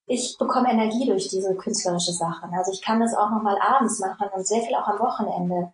ich 0.06 0.38
bekomme 0.38 0.72
Energie 0.72 1.06
durch 1.06 1.28
diese 1.28 1.56
künstlerische 1.56 2.14
Sachen. 2.14 2.54
Also 2.54 2.72
ich 2.72 2.82
kann 2.82 3.00
das 3.00 3.14
auch 3.14 3.30
nochmal 3.30 3.58
abends 3.60 4.00
machen 4.00 4.30
und 4.34 4.48
sehr 4.48 4.62
viel 4.62 4.76
auch 4.76 4.88
am 4.88 5.00
Wochenende. 5.00 5.74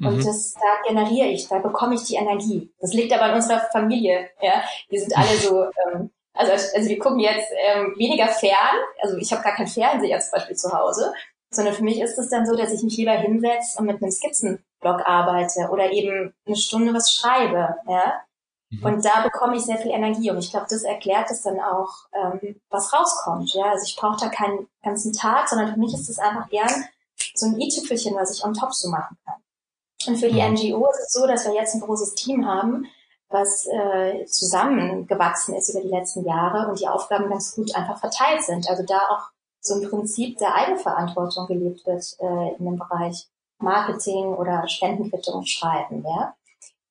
Und 0.00 0.16
mhm. 0.16 0.24
das, 0.24 0.54
da 0.54 0.88
generiere 0.88 1.28
ich, 1.28 1.48
da 1.48 1.58
bekomme 1.58 1.94
ich 1.94 2.04
die 2.04 2.16
Energie. 2.16 2.72
Das 2.80 2.92
liegt 2.92 3.12
aber 3.12 3.30
in 3.30 3.36
unserer 3.36 3.60
Familie. 3.72 4.30
Ja, 4.40 4.62
wir 4.88 5.00
sind 5.00 5.16
alle 5.16 5.36
so, 5.38 5.64
ähm, 5.92 6.10
also 6.34 6.52
also 6.52 6.88
wir 6.88 6.98
gucken 6.98 7.20
jetzt 7.20 7.50
ähm, 7.56 7.94
weniger 7.96 8.28
fern. 8.28 8.76
Also 9.00 9.16
ich 9.16 9.32
habe 9.32 9.42
gar 9.42 9.54
keinen 9.54 9.66
Fernseher 9.66 10.20
zum 10.20 10.32
Beispiel 10.32 10.56
zu 10.56 10.72
Hause, 10.72 11.12
sondern 11.50 11.74
für 11.74 11.82
mich 11.82 12.00
ist 12.00 12.18
es 12.18 12.30
dann 12.30 12.46
so, 12.46 12.54
dass 12.54 12.72
ich 12.72 12.82
mich 12.82 12.96
lieber 12.96 13.12
hinsetze 13.12 13.78
und 13.78 13.86
mit 13.86 14.00
einem 14.00 14.12
Skizzenblock 14.12 15.06
arbeite 15.06 15.68
oder 15.70 15.90
eben 15.90 16.32
eine 16.46 16.56
Stunde 16.56 16.94
was 16.94 17.12
schreibe. 17.12 17.76
Ja, 17.88 18.20
Mhm. 18.70 18.84
Und 18.84 19.04
da 19.04 19.22
bekomme 19.22 19.56
ich 19.56 19.62
sehr 19.62 19.78
viel 19.78 19.90
Energie 19.90 20.30
und 20.30 20.38
ich 20.38 20.50
glaube, 20.50 20.66
das 20.68 20.82
erklärt 20.82 21.30
es 21.30 21.42
dann 21.42 21.60
auch, 21.60 21.90
ähm, 22.12 22.60
was 22.70 22.92
rauskommt. 22.92 23.52
Ja, 23.54 23.70
also 23.70 23.84
ich 23.84 23.96
brauche 23.96 24.20
da 24.20 24.28
keinen 24.28 24.68
ganzen 24.82 25.12
Tag, 25.12 25.48
sondern 25.48 25.72
für 25.72 25.78
mich 25.78 25.94
ist 25.94 26.08
es 26.08 26.18
einfach 26.18 26.48
gern 26.48 26.84
so 27.34 27.46
ein 27.46 27.60
i-Tüpfelchen, 27.60 28.14
was 28.14 28.36
ich 28.36 28.44
on 28.44 28.54
top 28.54 28.74
so 28.74 28.90
machen 28.90 29.16
kann. 29.24 29.36
Und 30.06 30.16
für 30.16 30.28
die 30.28 30.42
mhm. 30.42 30.54
NGO 30.54 30.86
ist 30.90 31.00
es 31.06 31.12
so, 31.12 31.26
dass 31.26 31.46
wir 31.46 31.54
jetzt 31.54 31.74
ein 31.74 31.80
großes 31.80 32.14
Team 32.14 32.46
haben, 32.46 32.86
was 33.30 33.66
äh, 33.66 34.24
zusammengewachsen 34.26 35.54
ist 35.54 35.70
über 35.70 35.80
die 35.80 35.88
letzten 35.88 36.24
Jahre 36.24 36.68
und 36.68 36.80
die 36.80 36.88
Aufgaben 36.88 37.28
ganz 37.28 37.54
gut 37.54 37.74
einfach 37.74 37.98
verteilt 37.98 38.42
sind. 38.42 38.68
Also 38.68 38.84
da 38.84 38.98
auch 39.10 39.30
so 39.60 39.74
ein 39.74 39.88
Prinzip 39.88 40.38
der 40.38 40.54
Eigenverantwortung 40.54 41.46
gelebt 41.46 41.86
wird 41.86 42.16
äh, 42.20 42.56
in 42.56 42.64
dem 42.64 42.78
Bereich 42.78 43.28
Marketing 43.58 44.34
oder 44.34 44.66
Spendenquittung 44.68 45.44
schreiben. 45.44 46.04
Ja? 46.06 46.34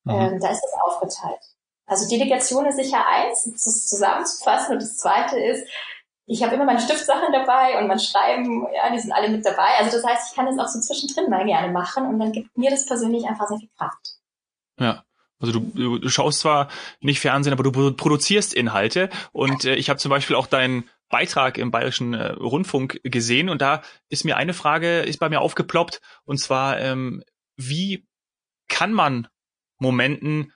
Mhm. 0.04 0.12
Ähm, 0.12 0.40
da 0.40 0.50
ist 0.50 0.62
es 0.64 0.72
aufgeteilt. 0.84 1.40
Also 1.88 2.08
Delegation 2.08 2.66
ist 2.66 2.76
sicher 2.76 3.04
eins, 3.06 3.42
zusammenzufassen. 3.56 4.74
Und 4.74 4.82
das 4.82 4.96
zweite 4.96 5.38
ist, 5.38 5.66
ich 6.26 6.42
habe 6.42 6.54
immer 6.54 6.66
meine 6.66 6.80
Stiftsachen 6.80 7.32
dabei 7.32 7.78
und 7.78 7.88
mein 7.88 7.98
Schreiben, 7.98 8.66
ja, 8.74 8.92
die 8.92 9.00
sind 9.00 9.12
alle 9.12 9.30
mit 9.30 9.44
dabei. 9.44 9.78
Also 9.78 9.96
das 9.96 10.04
heißt, 10.04 10.30
ich 10.30 10.36
kann 10.36 10.46
das 10.46 10.58
auch 10.58 10.68
so 10.68 10.78
zwischendrin 10.80 11.30
mal 11.30 11.46
gerne 11.46 11.72
machen 11.72 12.06
und 12.06 12.18
dann 12.18 12.32
gibt 12.32 12.56
mir 12.56 12.70
das 12.70 12.86
persönlich 12.86 13.24
einfach 13.26 13.48
sehr 13.48 13.58
viel 13.58 13.70
Kraft. 13.76 14.18
Ja. 14.78 15.04
Also 15.40 15.60
du, 15.60 15.98
du 15.98 16.08
schaust 16.08 16.40
zwar 16.40 16.68
nicht 17.00 17.20
Fernsehen, 17.20 17.52
aber 17.52 17.62
du 17.62 17.92
produzierst 17.92 18.52
Inhalte. 18.52 19.08
Und 19.32 19.64
äh, 19.64 19.76
ich 19.76 19.88
habe 19.88 19.98
zum 19.98 20.10
Beispiel 20.10 20.36
auch 20.36 20.48
deinen 20.48 20.88
Beitrag 21.08 21.58
im 21.58 21.70
Bayerischen 21.70 22.12
äh, 22.12 22.32
Rundfunk 22.32 23.00
gesehen 23.04 23.48
und 23.48 23.62
da 23.62 23.82
ist 24.08 24.24
mir 24.24 24.36
eine 24.36 24.52
Frage, 24.52 25.00
ist 25.00 25.20
bei 25.20 25.28
mir 25.28 25.40
aufgeploppt, 25.40 26.00
und 26.24 26.38
zwar, 26.38 26.78
ähm, 26.80 27.22
wie 27.56 28.06
kann 28.68 28.92
man 28.92 29.28
Momenten 29.78 30.52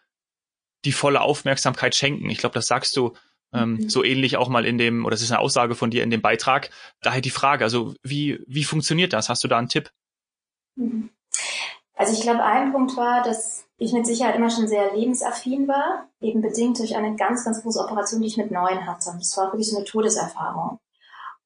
die 0.84 0.92
volle 0.92 1.20
Aufmerksamkeit 1.20 1.94
schenken? 1.94 2.28
Ich 2.30 2.38
glaube, 2.38 2.54
das 2.54 2.66
sagst 2.66 2.96
du 2.96 3.14
ähm, 3.52 3.74
mhm. 3.74 3.88
so 3.88 4.02
ähnlich 4.02 4.36
auch 4.36 4.48
mal 4.48 4.64
in 4.64 4.78
dem, 4.78 5.04
oder 5.04 5.14
es 5.14 5.22
ist 5.22 5.30
eine 5.30 5.40
Aussage 5.40 5.74
von 5.74 5.90
dir 5.90 6.02
in 6.02 6.10
dem 6.10 6.22
Beitrag. 6.22 6.70
Daher 7.02 7.20
die 7.20 7.30
Frage, 7.30 7.64
also 7.64 7.94
wie, 8.02 8.42
wie 8.46 8.64
funktioniert 8.64 9.12
das? 9.12 9.28
Hast 9.28 9.44
du 9.44 9.48
da 9.48 9.58
einen 9.58 9.68
Tipp? 9.68 9.90
Mhm. 10.76 11.10
Also 11.94 12.14
ich 12.14 12.22
glaube, 12.22 12.42
ein 12.42 12.72
Punkt 12.72 12.96
war, 12.96 13.22
dass 13.22 13.64
ich 13.76 13.92
mit 13.92 14.06
Sicherheit 14.06 14.36
immer 14.36 14.50
schon 14.50 14.66
sehr 14.66 14.94
lebensaffin 14.94 15.68
war, 15.68 16.08
eben 16.20 16.40
bedingt 16.40 16.78
durch 16.78 16.96
eine 16.96 17.14
ganz, 17.16 17.44
ganz 17.44 17.62
große 17.62 17.80
Operation, 17.80 18.22
die 18.22 18.28
ich 18.28 18.36
mit 18.36 18.50
neun 18.50 18.86
hatte. 18.86 19.12
Das 19.18 19.36
war 19.36 19.52
wirklich 19.52 19.68
so 19.68 19.76
eine 19.76 19.84
Todeserfahrung. 19.84 20.78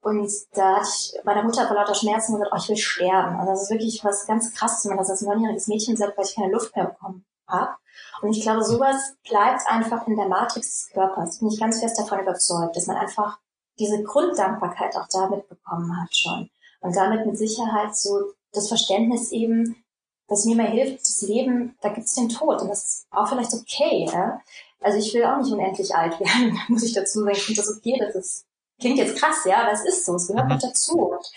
Und 0.01 0.31
da 0.53 0.77
hatte 0.77 0.89
ich 0.89 1.15
meiner 1.25 1.43
Mutter 1.43 1.67
vor 1.67 1.75
lauter 1.75 1.95
Schmerzen 1.95 2.35
gesagt, 2.35 2.53
oh, 2.53 2.57
ich 2.59 2.69
will 2.69 2.77
sterben. 2.77 3.37
Also 3.41 3.53
das 3.53 3.63
ist 3.65 3.71
wirklich 3.71 4.05
was 4.05 4.27
ganz 4.27 4.55
krasses, 4.55 4.85
wenn 4.85 4.91
man 4.91 4.99
das 4.99 5.11
als 5.11 5.23
neunjähriges 5.23 5.67
Mädchen 5.67 5.97
sagt, 5.97 6.17
weil 6.17 6.25
ich 6.25 6.37
keine 6.37 6.53
Luft 6.53 6.77
mehr 6.77 6.87
bekommen 6.87 7.27
habe. 7.49 7.77
Und 8.23 8.31
ich 8.31 8.43
glaube, 8.43 8.65
sowas 8.65 9.15
bleibt 9.29 9.63
einfach 9.67 10.07
in 10.07 10.17
der 10.17 10.29
Matrix 10.29 10.69
des 10.69 10.91
Körpers. 10.93 11.39
Bin 11.39 11.49
ich 11.49 11.61
ganz 11.61 11.81
fest 11.81 11.99
davon 11.99 12.21
überzeugt, 12.21 12.77
dass 12.77 12.87
man 12.87 12.97
einfach 12.97 13.39
diese 13.79 14.03
Grunddankbarkeit 14.03 14.97
auch 14.97 15.09
da 15.09 15.29
mitbekommen 15.29 16.01
hat 16.01 16.17
schon. 16.17 16.51
Und 16.81 16.97
damit 16.97 17.27
mit 17.27 17.37
Sicherheit 17.37 17.97
so 17.97 18.33
das 18.53 18.69
Verständnis 18.69 19.33
eben, 19.33 19.85
was 20.29 20.45
mir 20.45 20.57
mal 20.57 20.67
hilft, 20.67 21.01
das 21.01 21.23
Leben, 21.23 21.77
da 21.81 21.91
gibt's 21.91 22.15
den 22.15 22.29
Tod 22.29 22.61
und 22.63 22.69
das 22.69 22.85
ist 22.85 23.07
auch 23.11 23.29
vielleicht 23.29 23.53
okay. 23.55 24.09
Ja? 24.13 24.41
Also 24.81 24.99
ich 24.99 25.13
will 25.15 25.25
auch 25.25 25.39
nicht 25.39 25.53
unendlich 25.53 25.95
alt 25.95 26.19
werden, 26.21 26.59
muss 26.69 26.83
ich 26.83 26.93
dazu 26.93 27.21
sagen. 27.21 27.33
Ich 27.33 27.43
finde 27.43 27.61
das 27.61 27.77
okay, 27.77 27.97
das 27.99 28.15
ist, 28.15 28.47
klingt 28.81 28.99
jetzt 28.99 29.17
krass, 29.17 29.45
ja, 29.45 29.63
aber 29.63 29.73
es 29.73 29.85
ist 29.85 30.05
so, 30.05 30.15
es 30.15 30.29
gehört 30.29 30.49
mhm. 30.49 30.59
dazu. 30.59 30.99
Und, 30.99 31.33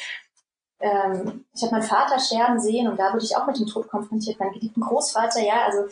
ähm, 0.79 1.45
ich 1.53 1.61
habe 1.63 1.73
meinen 1.73 1.83
Vater 1.83 2.19
sterben 2.19 2.59
sehen 2.59 2.87
und 2.87 2.97
da 2.99 3.13
wurde 3.13 3.25
ich 3.25 3.35
auch 3.35 3.47
mit 3.47 3.59
dem 3.59 3.67
Tod 3.67 3.89
konfrontiert, 3.89 4.39
meinen 4.39 4.53
geliebten 4.53 4.81
Großvater, 4.81 5.41
ja, 5.41 5.65
also 5.65 5.85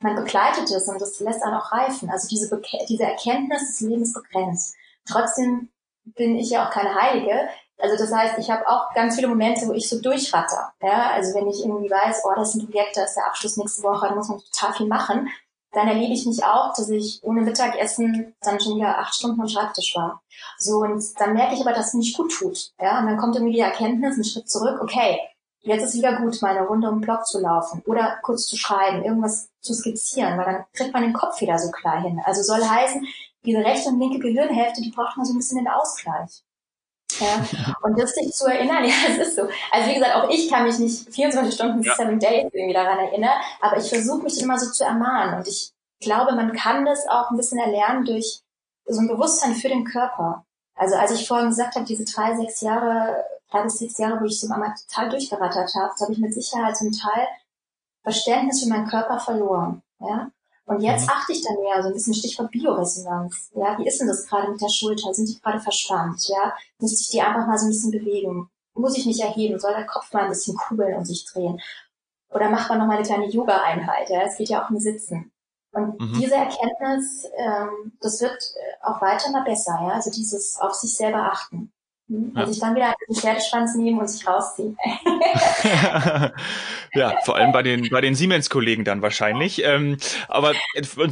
man 0.00 0.16
begleitet 0.16 0.70
es 0.70 0.88
und 0.88 1.00
das 1.00 1.20
lässt 1.20 1.42
einen 1.42 1.54
auch 1.54 1.72
reifen. 1.72 2.10
Also 2.10 2.28
diese, 2.28 2.48
Beke 2.48 2.78
diese 2.88 3.04
Erkenntnis 3.04 3.66
des 3.66 3.80
Lebens 3.80 4.12
begrenzt. 4.12 4.74
Trotzdem 5.06 5.68
bin 6.04 6.36
ich 6.36 6.50
ja 6.50 6.66
auch 6.66 6.70
keine 6.70 6.94
Heilige. 6.94 7.48
Also 7.78 7.96
das 7.96 8.12
heißt, 8.12 8.38
ich 8.38 8.50
habe 8.50 8.66
auch 8.68 8.92
ganz 8.94 9.16
viele 9.16 9.28
Momente, 9.28 9.66
wo 9.66 9.72
ich 9.72 9.88
so 9.88 10.00
durchratter. 10.00 10.72
Ja? 10.82 11.10
Also 11.10 11.34
wenn 11.34 11.48
ich 11.48 11.60
irgendwie 11.60 11.90
weiß, 11.90 12.22
oh, 12.24 12.32
das 12.34 12.54
ist 12.54 12.62
ein 12.62 12.70
Projekt, 12.70 12.96
da 12.96 13.04
ist 13.04 13.14
der 13.14 13.26
Abschluss 13.26 13.56
nächste 13.56 13.82
Woche, 13.82 14.08
da 14.08 14.14
muss 14.14 14.28
man 14.28 14.38
total 14.38 14.74
viel 14.74 14.86
machen, 14.86 15.28
dann 15.72 15.88
erlebe 15.88 16.12
ich 16.12 16.26
mich 16.26 16.44
auch, 16.44 16.74
dass 16.74 16.88
ich 16.88 17.20
ohne 17.22 17.42
Mittagessen 17.42 18.34
dann 18.40 18.60
schon 18.60 18.76
wieder 18.76 18.98
acht 18.98 19.14
Stunden 19.14 19.40
am 19.40 19.48
Schreibtisch 19.48 19.94
war. 19.94 20.22
So, 20.58 20.78
und 20.78 21.02
dann 21.18 21.34
merke 21.34 21.54
ich 21.54 21.60
aber, 21.60 21.72
dass 21.72 21.88
es 21.88 21.94
nicht 21.94 22.16
gut 22.16 22.32
tut. 22.32 22.72
Ja? 22.80 23.00
Und 23.00 23.06
dann 23.06 23.18
kommt 23.18 23.36
irgendwie 23.36 23.54
die 23.54 23.60
Erkenntnis, 23.60 24.16
ein 24.16 24.24
Schritt 24.24 24.48
zurück, 24.48 24.80
okay, 24.82 25.20
jetzt 25.62 25.84
ist 25.84 25.94
wieder 25.94 26.16
gut, 26.16 26.40
mal 26.42 26.56
eine 26.56 26.66
Runde 26.66 26.88
um 26.88 26.96
den 26.96 27.02
Block 27.02 27.26
zu 27.26 27.40
laufen 27.40 27.82
oder 27.86 28.18
kurz 28.22 28.46
zu 28.46 28.56
schreiben, 28.56 29.04
irgendwas 29.04 29.50
zu 29.60 29.74
skizzieren, 29.74 30.38
weil 30.38 30.46
dann 30.46 30.64
kriegt 30.72 30.92
man 30.92 31.02
den 31.02 31.12
Kopf 31.12 31.40
wieder 31.40 31.58
so 31.58 31.70
klar 31.70 32.00
hin. 32.00 32.20
Also 32.24 32.42
soll 32.42 32.66
heißen, 32.66 33.06
diese 33.44 33.58
rechte 33.58 33.90
und 33.90 34.00
linke 34.00 34.18
Gehirnhälfte, 34.18 34.82
die 34.82 34.90
braucht 34.90 35.16
man 35.16 35.26
so 35.26 35.32
ein 35.32 35.38
bisschen 35.38 35.58
den 35.58 35.68
Ausgleich. 35.68 36.42
Ja. 37.52 37.74
Und 37.82 37.98
das 37.98 38.14
sich 38.14 38.32
zu 38.32 38.46
erinnern, 38.46 38.84
ja, 38.84 38.94
es 39.08 39.28
ist 39.28 39.36
so. 39.36 39.42
Also 39.70 39.88
wie 39.88 39.94
gesagt, 39.94 40.16
auch 40.16 40.30
ich 40.30 40.50
kann 40.50 40.64
mich 40.64 40.78
nicht 40.78 41.12
24 41.12 41.54
Stunden, 41.54 41.82
ja. 41.82 41.94
seven 41.94 42.18
days 42.18 42.50
irgendwie 42.52 42.74
daran 42.74 42.98
erinnern, 42.98 43.38
aber 43.60 43.76
ich 43.76 43.88
versuche 43.88 44.22
mich 44.22 44.40
immer 44.40 44.58
so 44.58 44.70
zu 44.70 44.84
ermahnen. 44.84 45.38
Und 45.38 45.48
ich 45.48 45.72
glaube, 46.00 46.34
man 46.34 46.52
kann 46.52 46.84
das 46.84 47.06
auch 47.08 47.30
ein 47.30 47.36
bisschen 47.36 47.58
erlernen 47.58 48.04
durch 48.04 48.40
so 48.86 49.00
ein 49.00 49.08
Bewusstsein 49.08 49.54
für 49.54 49.68
den 49.68 49.84
Körper. 49.84 50.44
Also 50.74 50.96
als 50.96 51.12
ich 51.12 51.28
vorhin 51.28 51.50
gesagt 51.50 51.74
habe, 51.74 51.84
diese 51.84 52.04
drei, 52.04 52.34
sechs 52.36 52.60
Jahre, 52.60 53.24
drei 53.50 53.62
bis 53.62 53.78
sechs 53.78 53.98
Jahre, 53.98 54.20
wo 54.20 54.24
ich 54.24 54.40
so 54.40 54.48
mal 54.48 54.74
total 54.88 55.10
durchgerattert 55.10 55.74
habe, 55.74 55.92
da 55.98 56.04
habe 56.04 56.12
ich 56.12 56.18
mit 56.18 56.34
Sicherheit 56.34 56.76
zum 56.76 56.90
Teil 56.92 57.26
Verständnis 58.02 58.62
für 58.62 58.68
meinen 58.70 58.88
Körper 58.88 59.20
verloren. 59.20 59.82
Ja? 60.00 60.30
Und 60.70 60.82
jetzt 60.82 61.02
mhm. 61.02 61.10
achte 61.10 61.32
ich 61.32 61.42
dann 61.42 61.60
mehr, 61.60 61.82
so 61.82 61.88
ein 61.88 61.94
bisschen 61.94 62.14
Stichwort 62.14 62.52
Bioresonanz. 62.52 63.50
Ja, 63.56 63.76
wie 63.76 63.88
ist 63.88 64.00
denn 64.00 64.06
das 64.06 64.24
gerade 64.28 64.52
mit 64.52 64.60
der 64.60 64.68
Schulter? 64.68 65.12
Sind 65.12 65.28
die 65.28 65.40
gerade 65.40 65.58
verspannt? 65.58 66.28
Ja, 66.28 66.54
muss 66.78 66.92
ich 67.00 67.08
die 67.08 67.20
einfach 67.20 67.44
mal 67.48 67.58
so 67.58 67.66
ein 67.66 67.70
bisschen 67.70 67.90
bewegen? 67.90 68.48
Muss 68.74 68.96
ich 68.96 69.04
mich 69.04 69.20
erheben? 69.20 69.58
Soll 69.58 69.72
der 69.72 69.86
Kopf 69.86 70.12
mal 70.12 70.22
ein 70.22 70.28
bisschen 70.28 70.56
kugeln 70.56 70.96
und 70.96 71.06
sich 71.06 71.24
drehen? 71.24 71.60
Oder 72.28 72.50
macht 72.50 72.68
man 72.68 72.78
noch 72.78 72.86
mal 72.86 72.98
eine 72.98 73.04
kleine 73.04 73.28
Yoga-Einheit? 73.28 74.10
Ja, 74.10 74.22
es 74.22 74.36
geht 74.36 74.48
ja 74.48 74.64
auch 74.64 74.70
im 74.70 74.78
Sitzen. 74.78 75.32
Und 75.72 76.00
mhm. 76.00 76.20
diese 76.20 76.36
Erkenntnis, 76.36 77.26
ähm, 77.36 77.98
das 78.00 78.20
wird 78.20 78.40
äh, 78.40 78.86
auch 78.86 79.00
weiter 79.02 79.32
mal 79.32 79.42
besser. 79.42 79.76
Ja, 79.82 79.88
also 79.88 80.12
dieses 80.12 80.56
auf 80.60 80.74
sich 80.74 80.96
selber 80.96 81.32
achten. 81.32 81.72
Hm? 82.10 82.32
Ja. 82.34 82.42
Und 82.42 82.52
sich 82.52 82.60
dann 82.60 82.74
wieder 82.74 82.86
einen 82.86 83.16
Pferdeschwanz 83.16 83.76
nehmen 83.76 84.00
und 84.00 84.10
sich 84.10 84.26
rausziehen. 84.26 84.76
ja, 86.94 87.14
vor 87.24 87.36
allem 87.36 87.52
bei 87.52 87.62
den, 87.62 87.88
bei 87.88 88.00
den 88.00 88.16
Siemens-Kollegen 88.16 88.84
dann 88.84 89.00
wahrscheinlich. 89.00 89.62
Ähm, 89.64 89.96
aber 90.28 90.52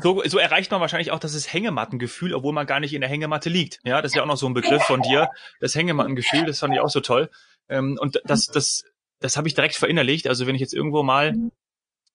so, 0.03 0.23
so 0.27 0.39
erreicht 0.39 0.73
man 0.73 0.81
wahrscheinlich 0.81 1.13
auch 1.13 1.21
das 1.21 1.53
Hängemattengefühl, 1.53 2.35
obwohl 2.35 2.53
man 2.53 2.67
gar 2.67 2.81
nicht 2.81 2.95
in 2.95 3.01
der 3.01 3.09
Hängematte 3.09 3.49
liegt. 3.49 3.79
Ja, 3.85 4.03
das 4.03 4.11
ist 4.11 4.17
ja 4.17 4.23
auch 4.23 4.27
noch 4.27 4.37
so 4.37 4.47
ein 4.47 4.55
Begriff 4.55 4.83
von 4.83 5.01
dir. 5.03 5.31
Das 5.61 5.77
Hängemattengefühl, 5.77 6.45
das 6.45 6.59
fand 6.59 6.75
ich 6.75 6.81
auch 6.81 6.91
so 6.91 7.01
toll. 7.01 7.31
Ähm, 7.69 7.97
und 8.01 8.21
das, 8.25 8.47
das, 8.47 8.83
das 9.21 9.37
habe 9.37 9.47
ich 9.47 9.55
direkt 9.55 9.77
verinnerlicht. 9.77 10.27
Also 10.27 10.49
wenn 10.49 10.57
ich 10.57 10.61
jetzt 10.61 10.75
irgendwo 10.75 11.05
mal 11.05 11.33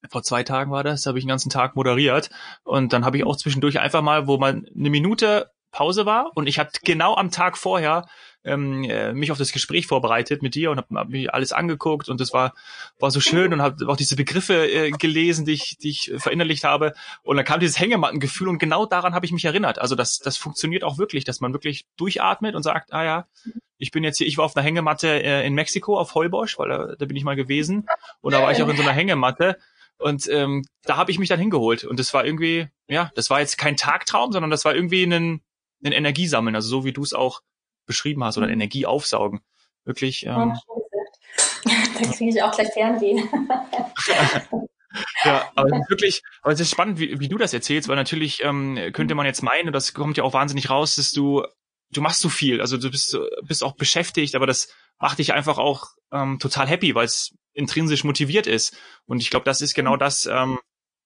vor 0.09 0.23
zwei 0.23 0.43
Tagen 0.43 0.71
war 0.71 0.83
das, 0.83 1.05
habe 1.05 1.17
ich 1.17 1.23
den 1.23 1.29
ganzen 1.29 1.49
Tag 1.49 1.77
moderiert 1.77 2.29
und 2.63 2.91
dann 2.91 3.05
habe 3.05 3.15
ich 3.15 3.23
auch 3.23 3.37
zwischendurch 3.37 3.79
einfach 3.79 4.01
mal, 4.01 4.27
wo 4.27 4.37
man 4.37 4.67
eine 4.75 4.89
Minute 4.89 5.51
Pause 5.71 6.05
war 6.05 6.31
und 6.35 6.47
ich 6.47 6.59
hatte 6.59 6.81
genau 6.83 7.15
am 7.15 7.31
Tag 7.31 7.57
vorher 7.57 8.05
ähm, 8.43 8.83
äh, 8.83 9.13
mich 9.13 9.31
auf 9.31 9.37
das 9.37 9.51
Gespräch 9.51 9.87
vorbereitet 9.87 10.41
mit 10.41 10.55
dir 10.55 10.71
und 10.71 10.77
habe 10.77 10.95
hab 10.95 11.09
mir 11.09 11.33
alles 11.33 11.53
angeguckt 11.53 12.09
und 12.09 12.19
das 12.19 12.33
war 12.33 12.53
war 12.99 13.11
so 13.11 13.19
schön 13.19 13.53
und 13.53 13.61
habe 13.61 13.87
auch 13.87 13.95
diese 13.95 14.15
Begriffe 14.15 14.69
äh, 14.69 14.91
gelesen, 14.91 15.45
die 15.45 15.53
ich, 15.53 15.77
die 15.77 15.89
ich 15.89 16.11
verinnerlicht 16.17 16.63
habe. 16.63 16.93
Und 17.23 17.37
dann 17.37 17.45
kam 17.45 17.59
dieses 17.59 17.79
Hängemattengefühl 17.79 18.47
und 18.47 18.59
genau 18.59 18.85
daran 18.85 19.13
habe 19.13 19.25
ich 19.25 19.31
mich 19.31 19.45
erinnert. 19.45 19.79
Also 19.79 19.95
das 19.95 20.19
das 20.19 20.37
funktioniert 20.37 20.83
auch 20.83 20.97
wirklich, 20.97 21.23
dass 21.23 21.41
man 21.41 21.53
wirklich 21.53 21.85
durchatmet 21.97 22.55
und 22.55 22.63
sagt, 22.63 22.93
ah 22.93 23.03
ja, 23.03 23.27
ich 23.77 23.91
bin 23.91 24.03
jetzt 24.03 24.17
hier, 24.17 24.27
ich 24.27 24.37
war 24.37 24.45
auf 24.45 24.55
einer 24.55 24.65
Hängematte 24.65 25.07
äh, 25.07 25.45
in 25.45 25.53
Mexiko 25.53 25.97
auf 25.97 26.15
Heubosch, 26.15 26.57
weil 26.57 26.69
da, 26.69 26.95
da 26.97 27.05
bin 27.05 27.17
ich 27.17 27.23
mal 27.23 27.35
gewesen. 27.35 27.85
Und 28.21 28.33
da 28.33 28.41
war 28.41 28.51
ich 28.51 28.61
auch 28.61 28.69
in 28.69 28.77
so 28.77 28.83
einer 28.83 28.93
Hängematte. 28.93 29.57
Und 29.97 30.27
ähm, 30.29 30.65
da 30.83 30.97
habe 30.97 31.11
ich 31.11 31.19
mich 31.19 31.29
dann 31.29 31.39
hingeholt. 31.39 31.83
Und 31.83 31.99
das 31.99 32.13
war 32.13 32.25
irgendwie, 32.25 32.67
ja, 32.87 33.11
das 33.15 33.29
war 33.29 33.39
jetzt 33.39 33.57
kein 33.57 33.77
Tagtraum, 33.77 34.31
sondern 34.31 34.51
das 34.51 34.65
war 34.65 34.75
irgendwie 34.75 35.03
ein, 35.03 35.41
ein 35.83 35.91
Energiesammeln, 35.91 36.55
also 36.55 36.69
so 36.69 36.85
wie 36.85 36.93
du 36.93 37.03
es 37.03 37.13
auch 37.13 37.41
beschrieben 37.85 38.23
hast 38.23 38.37
oder 38.37 38.47
mhm. 38.47 38.53
Energie 38.53 38.85
aufsaugen. 38.85 39.41
Wirklich. 39.85 40.25
Ähm, 40.25 40.53
da 41.65 42.11
kriege 42.11 42.29
ich 42.29 42.43
auch 42.43 42.51
gleich 42.51 42.71
Fernweh. 42.73 43.23
ja, 45.25 45.51
aber 45.55 45.69
es 45.69 45.81
ist 45.81 45.89
wirklich, 45.89 46.21
aber 46.41 46.53
es 46.53 46.59
ist 46.59 46.71
spannend, 46.71 46.99
wie, 46.99 47.19
wie 47.19 47.29
du 47.29 47.37
das 47.37 47.53
erzählst, 47.53 47.89
weil 47.89 47.95
natürlich 47.95 48.43
ähm, 48.43 48.77
könnte 48.93 49.15
man 49.15 49.25
jetzt 49.25 49.43
meinen, 49.43 49.67
und 49.67 49.73
das 49.73 49.93
kommt 49.93 50.17
ja 50.17 50.23
auch 50.23 50.33
wahnsinnig 50.33 50.69
raus, 50.69 50.95
dass 50.95 51.11
du, 51.11 51.45
du 51.91 52.01
machst 52.01 52.21
so 52.21 52.29
viel, 52.29 52.61
also 52.61 52.77
du 52.77 52.89
bist, 52.89 53.17
bist 53.43 53.63
auch 53.63 53.75
beschäftigt, 53.75 54.35
aber 54.35 54.47
das 54.47 54.73
macht 54.99 55.19
dich 55.19 55.33
einfach 55.33 55.57
auch 55.57 55.87
ähm, 56.11 56.39
total 56.39 56.67
happy, 56.67 56.95
weil 56.95 57.05
es 57.05 57.35
intrinsisch 57.53 58.03
motiviert 58.03 58.47
ist. 58.47 58.77
Und 59.05 59.21
ich 59.21 59.29
glaube, 59.29 59.45
das 59.45 59.61
ist 59.61 59.73
genau 59.73 59.97
das, 59.97 60.25
ähm, 60.25 60.59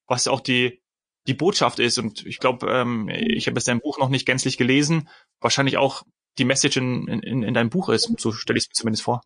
was 0.07 0.27
auch 0.27 0.39
die, 0.39 0.81
die 1.27 1.33
Botschaft 1.33 1.79
ist. 1.79 1.97
Und 1.97 2.25
ich 2.25 2.39
glaube, 2.39 2.67
ähm, 2.71 3.09
ich 3.09 3.47
habe 3.47 3.57
jetzt 3.57 3.67
dein 3.67 3.79
Buch 3.79 3.99
noch 3.99 4.09
nicht 4.09 4.25
gänzlich 4.25 4.57
gelesen, 4.57 5.09
wahrscheinlich 5.39 5.77
auch 5.77 6.03
die 6.37 6.45
Message 6.45 6.77
in, 6.77 7.07
in, 7.07 7.43
in 7.43 7.53
deinem 7.53 7.69
Buch 7.69 7.89
ist. 7.89 8.11
So 8.17 8.31
stelle 8.31 8.57
ich 8.57 8.65
es 8.65 8.69
mir 8.69 8.73
zumindest 8.73 9.03
vor. 9.03 9.21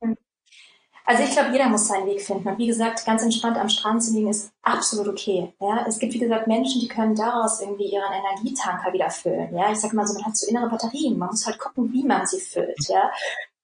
Also 1.05 1.23
ich 1.23 1.31
glaube, 1.31 1.51
jeder 1.51 1.67
muss 1.67 1.87
seinen 1.87 2.05
Weg 2.07 2.21
finden. 2.21 2.47
Und 2.47 2.57
wie 2.57 2.67
gesagt, 2.67 3.05
ganz 3.05 3.23
entspannt 3.23 3.57
am 3.57 3.69
Strand 3.69 4.03
zu 4.03 4.13
liegen 4.13 4.29
ist 4.29 4.51
absolut 4.61 5.07
okay. 5.07 5.53
Ja, 5.59 5.85
es 5.87 5.99
gibt 5.99 6.13
wie 6.13 6.19
gesagt 6.19 6.47
Menschen, 6.47 6.79
die 6.79 6.87
können 6.87 7.15
daraus 7.15 7.59
irgendwie 7.59 7.91
ihren 7.91 8.13
Energietanker 8.13 8.93
wieder 8.93 9.09
füllen. 9.09 9.53
Ja, 9.53 9.71
ich 9.71 9.79
sage 9.79 9.95
mal 9.95 10.07
so, 10.07 10.13
man 10.13 10.25
hat 10.25 10.37
so 10.37 10.47
innere 10.47 10.69
Batterien. 10.69 11.17
Man 11.17 11.29
muss 11.29 11.45
halt 11.45 11.59
gucken, 11.59 11.91
wie 11.91 12.03
man 12.03 12.25
sie 12.27 12.39
füllt. 12.39 12.87
Ja, 12.87 13.11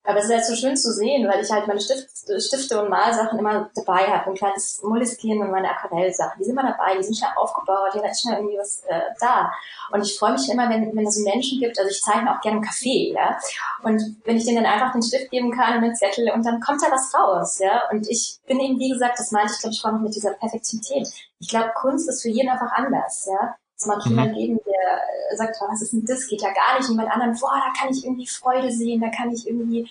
aber 0.08 0.20
es 0.20 0.26
ist 0.26 0.32
halt 0.32 0.46
so 0.46 0.56
schön 0.56 0.78
zu 0.78 0.94
sehen, 0.94 1.28
weil 1.28 1.44
ich 1.44 1.52
halt 1.52 1.68
meine 1.68 1.82
Stift, 1.82 2.08
Stifte 2.42 2.82
und 2.82 2.90
Malsachen 2.90 3.38
immer 3.38 3.70
dabei 3.76 4.08
habe. 4.08 4.30
Ein 4.30 4.36
kleines 4.36 4.82
Moleskine 4.82 5.44
und 5.44 5.52
meine 5.52 5.70
Aquarellsachen. 5.70 6.40
Die 6.40 6.46
sind 6.46 6.58
immer 6.58 6.72
dabei, 6.72 6.98
die 6.98 7.04
sind 7.04 7.18
schnell 7.18 7.32
aufgebaut, 7.36 7.92
die 7.94 8.00
hat 8.00 8.18
schnell 8.18 8.38
irgendwie 8.38 8.58
was 8.58 8.84
äh, 8.88 9.02
da. 9.20 9.52
Und 9.92 10.02
ich 10.02 10.18
freue 10.18 10.32
mich 10.32 10.50
immer, 10.50 10.70
wenn, 10.70 10.96
wenn 10.96 11.06
es 11.06 11.20
Menschen 11.20 11.60
gibt, 11.60 11.78
also 11.78 11.92
ich 11.92 12.02
zeichne 12.02 12.34
auch 12.34 12.40
gerne 12.40 12.60
einen 12.60 12.66
Kaffee, 12.66 13.12
ja. 13.14 13.38
Und 13.84 14.02
wenn 14.24 14.38
ich 14.38 14.46
denen 14.46 14.64
dann 14.64 14.74
einfach 14.74 14.94
den 14.94 15.04
Stift 15.04 15.30
geben 15.30 15.52
kann 15.52 15.78
und 15.78 15.84
einen 15.84 15.96
Zettel 15.96 16.32
und 16.32 16.46
dann 16.46 16.62
kommt 16.62 16.82
da 16.82 16.90
was 16.90 17.14
raus, 17.14 17.60
ja. 17.60 17.84
Und 17.92 18.10
ich 18.10 18.40
bin 18.48 18.62
eben, 18.62 18.80
wie 18.80 18.90
gesagt, 18.90 19.20
das 19.20 19.32
meinte 19.32 19.52
ich, 19.54 19.60
glaube 19.60 19.74
ich, 19.74 19.82
vorhin 19.82 20.02
mit 20.02 20.16
dieser 20.16 20.32
Perfektionität. 20.32 21.10
Ich 21.40 21.50
glaube, 21.50 21.74
Kunst 21.76 22.08
ist 22.08 22.22
für 22.22 22.30
jeden 22.30 22.50
einfach 22.50 22.72
anders, 22.72 23.28
ja. 23.30 23.56
Es 23.78 23.86
mag 23.86 24.04
mhm. 24.06 24.12
jemand 24.12 24.36
geben, 24.36 24.60
der 24.66 25.38
sagt, 25.38 25.58
was 25.62 25.82
ist 25.82 25.94
denn 25.94 26.06
das? 26.06 26.28
Geht 26.28 26.42
ja 26.42 26.52
gar 26.52 26.78
nicht. 26.78 26.90
Jemand 26.90 27.12
anderen, 27.12 27.38
boah, 27.40 27.54
da 27.54 27.80
kann 27.80 27.94
ich 27.94 28.04
irgendwie 28.04 28.28
Freude 28.28 28.72
sehen, 28.72 29.02
da 29.02 29.10
kann 29.10 29.32
ich 29.32 29.48
irgendwie 29.48 29.90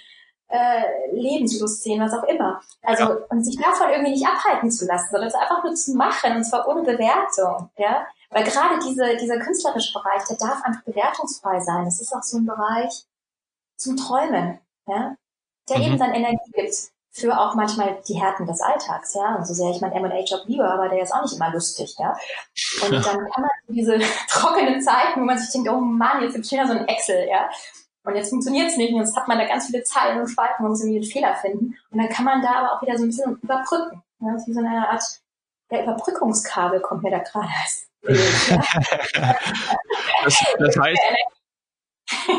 äh, 0.48 0.82
Lebenslust 1.12 1.82
sehen, 1.82 2.00
was 2.00 2.12
auch 2.12 2.24
immer. 2.24 2.60
Also 2.82 3.04
ja. 3.04 3.18
und 3.30 3.44
sich 3.44 3.56
davon 3.56 3.90
irgendwie 3.90 4.12
nicht 4.12 4.26
abhalten 4.26 4.70
zu 4.70 4.86
lassen, 4.86 5.08
sondern 5.10 5.28
es 5.28 5.34
einfach 5.34 5.62
nur 5.62 5.74
zu 5.74 5.94
machen 5.94 6.36
und 6.36 6.44
zwar 6.44 6.68
ohne 6.68 6.82
Bewertung, 6.82 7.70
ja. 7.76 8.06
Weil 8.30 8.44
gerade 8.44 8.78
diese, 8.84 9.16
dieser 9.16 9.38
künstlerische 9.38 9.92
Bereich, 9.92 10.24
der 10.24 10.36
darf 10.36 10.62
einfach 10.64 10.82
bewertungsfrei 10.82 11.60
sein. 11.60 11.84
Das 11.84 12.00
ist 12.00 12.12
auch 12.12 12.22
so 12.22 12.38
ein 12.38 12.46
Bereich 12.46 13.06
zum 13.76 13.96
Träumen, 13.96 14.58
ja, 14.86 15.16
der 15.68 15.78
mhm. 15.78 15.84
eben 15.84 15.98
dann 15.98 16.14
Energie 16.14 16.50
gibt 16.52 16.95
für 17.18 17.38
auch 17.38 17.54
manchmal 17.54 17.98
die 18.06 18.20
Härten 18.20 18.46
des 18.46 18.60
Alltags, 18.60 19.14
ja. 19.14 19.36
Und 19.36 19.46
so 19.46 19.54
sehr 19.54 19.70
ich 19.70 19.80
meinen 19.80 20.04
M&A-Job 20.04 20.42
liebe, 20.46 20.68
aber 20.68 20.88
der 20.88 21.02
ist 21.02 21.12
auch 21.12 21.22
nicht 21.22 21.34
immer 21.34 21.50
lustig, 21.50 21.96
ja. 21.98 22.14
Und 22.84 22.92
dann 22.92 23.02
kann 23.02 23.42
man 23.42 23.50
diese 23.68 23.98
trockenen 24.28 24.82
Zeiten, 24.82 25.20
wo 25.20 25.24
man 25.24 25.38
sich 25.38 25.50
denkt, 25.50 25.68
oh 25.70 25.80
Mann, 25.80 26.22
jetzt 26.22 26.34
gibt's 26.34 26.52
wieder 26.52 26.66
so 26.66 26.74
ein 26.74 26.86
Excel, 26.88 27.26
ja. 27.28 27.48
Und 28.04 28.14
jetzt 28.14 28.30
funktioniert 28.30 28.68
es 28.68 28.76
nicht 28.76 28.92
und 28.92 29.00
jetzt 29.00 29.16
hat 29.16 29.26
man 29.26 29.38
da 29.38 29.46
ganz 29.46 29.66
viele 29.66 29.82
Zeilen 29.82 30.20
und 30.20 30.28
Spalten 30.28 30.62
und 30.62 30.70
muss 30.70 30.80
irgendwie 30.80 30.98
einen 30.98 31.10
Fehler 31.10 31.34
finden. 31.34 31.74
Und 31.90 31.98
dann 31.98 32.08
kann 32.08 32.24
man 32.24 32.40
da 32.40 32.54
aber 32.54 32.72
auch 32.74 32.82
wieder 32.82 32.96
so 32.96 33.04
ein 33.04 33.08
bisschen 33.08 33.36
überbrücken. 33.42 34.02
Ja, 34.20 34.32
das 34.32 34.42
ist 34.42 34.48
wie 34.48 34.52
so 34.52 34.60
eine 34.60 34.88
Art 34.88 35.02
der 35.70 35.82
Überbrückungskabel 35.82 36.80
kommt 36.80 37.02
mir 37.02 37.10
da 37.10 37.18
gerade 37.18 37.48
als. 37.62 37.86
Ja. 39.16 39.34
das, 40.22 40.44
das 40.58 40.76
heißt, 40.80 41.00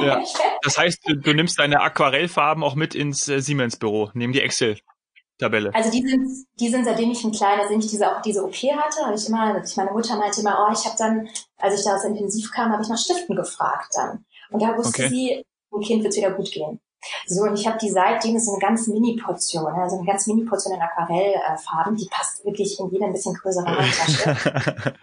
ja. 0.02 0.24
Das 0.64 0.78
heißt, 0.78 1.00
du, 1.06 1.16
du, 1.16 1.34
nimmst 1.34 1.60
deine 1.60 1.82
Aquarellfarben 1.82 2.64
auch 2.64 2.76
mit 2.76 2.96
ins 2.96 3.28
äh, 3.28 3.42
Siemens-Büro, 3.42 4.10
neben 4.14 4.34
die 4.34 4.42
Excel-Tabelle. 4.42 5.74
Also 5.74 5.92
die 5.92 6.02
sind, 6.02 6.28
die 6.60 6.70
sind, 6.70 6.86
seitdem 6.86 7.12
ich 7.12 7.24
ein 7.24 7.32
kleiner, 7.32 7.64
seitdem 7.64 7.80
ich 7.80 7.88
diese, 7.88 8.12
auch 8.12 8.22
diese 8.22 8.44
OP 8.44 8.56
hatte, 8.56 9.06
habe 9.06 9.16
ich 9.16 9.28
immer, 9.28 9.64
ich, 9.64 9.76
meine 9.78 9.92
Mutter 9.92 10.18
meinte 10.18 10.42
immer, 10.42 10.68
oh, 10.68 10.74
ich 10.74 10.86
habe 10.86 10.96
dann, 10.98 11.30
als 11.58 11.80
ich 11.80 11.86
da 11.86 11.98
so 12.00 12.08
intensiv 12.08 12.52
kam, 12.52 12.72
habe 12.72 12.84
ich 12.84 12.90
nach 12.90 12.98
Stiften 12.98 13.36
gefragt 13.36 13.90
dann. 13.96 14.26
Und 14.50 14.62
da 14.62 14.78
wusste 14.78 15.04
okay. 15.04 15.10
sie, 15.10 15.46
dem 15.74 15.82
Kind 15.82 16.04
wird 16.04 16.16
wieder 16.16 16.32
gut 16.32 16.52
gehen. 16.52 16.80
So, 17.26 17.44
und 17.44 17.54
ich 17.54 17.68
habe 17.68 17.78
die 17.78 17.90
seitdem 17.90 18.36
ist 18.36 18.50
eine 18.50 18.60
ganz 18.60 18.88
Mini-Portion, 18.88 19.68
also 19.68 19.98
eine 19.98 20.06
ganz 20.06 20.28
Mini-Portion 20.28 20.76
in 20.76 20.82
Aquarellfarben, 20.82 21.96
die 21.96 22.08
passt 22.10 22.44
wirklich 22.44 22.80
in 22.80 22.90
jede 22.90 23.06
ein 23.06 23.14
bisschen 23.14 23.36
größere 23.36 23.66
Handtasche. 23.66 24.30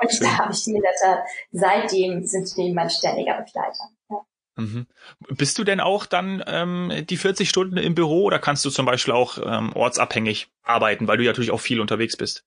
und 0.00 0.22
da 0.22 0.38
habe 0.38 0.52
ich 0.52 0.64
die 0.64 0.80
Tat, 1.00 1.24
seitdem 1.50 2.24
sind 2.24 2.56
die 2.56 2.72
mein 2.72 2.90
ständiger 2.90 3.40
Begleiter. 3.40 3.90
Mhm. 4.62 4.86
Bist 5.36 5.58
du 5.58 5.64
denn 5.64 5.80
auch 5.80 6.06
dann 6.06 6.42
ähm, 6.46 6.92
die 7.08 7.16
40 7.16 7.48
Stunden 7.48 7.76
im 7.76 7.94
Büro 7.94 8.24
oder 8.24 8.38
kannst 8.38 8.64
du 8.64 8.70
zum 8.70 8.86
Beispiel 8.86 9.12
auch 9.12 9.38
ähm, 9.38 9.72
ortsabhängig 9.74 10.48
arbeiten, 10.62 11.08
weil 11.08 11.18
du 11.18 11.24
ja 11.24 11.30
natürlich 11.30 11.50
auch 11.50 11.60
viel 11.60 11.80
unterwegs 11.80 12.16
bist? 12.16 12.44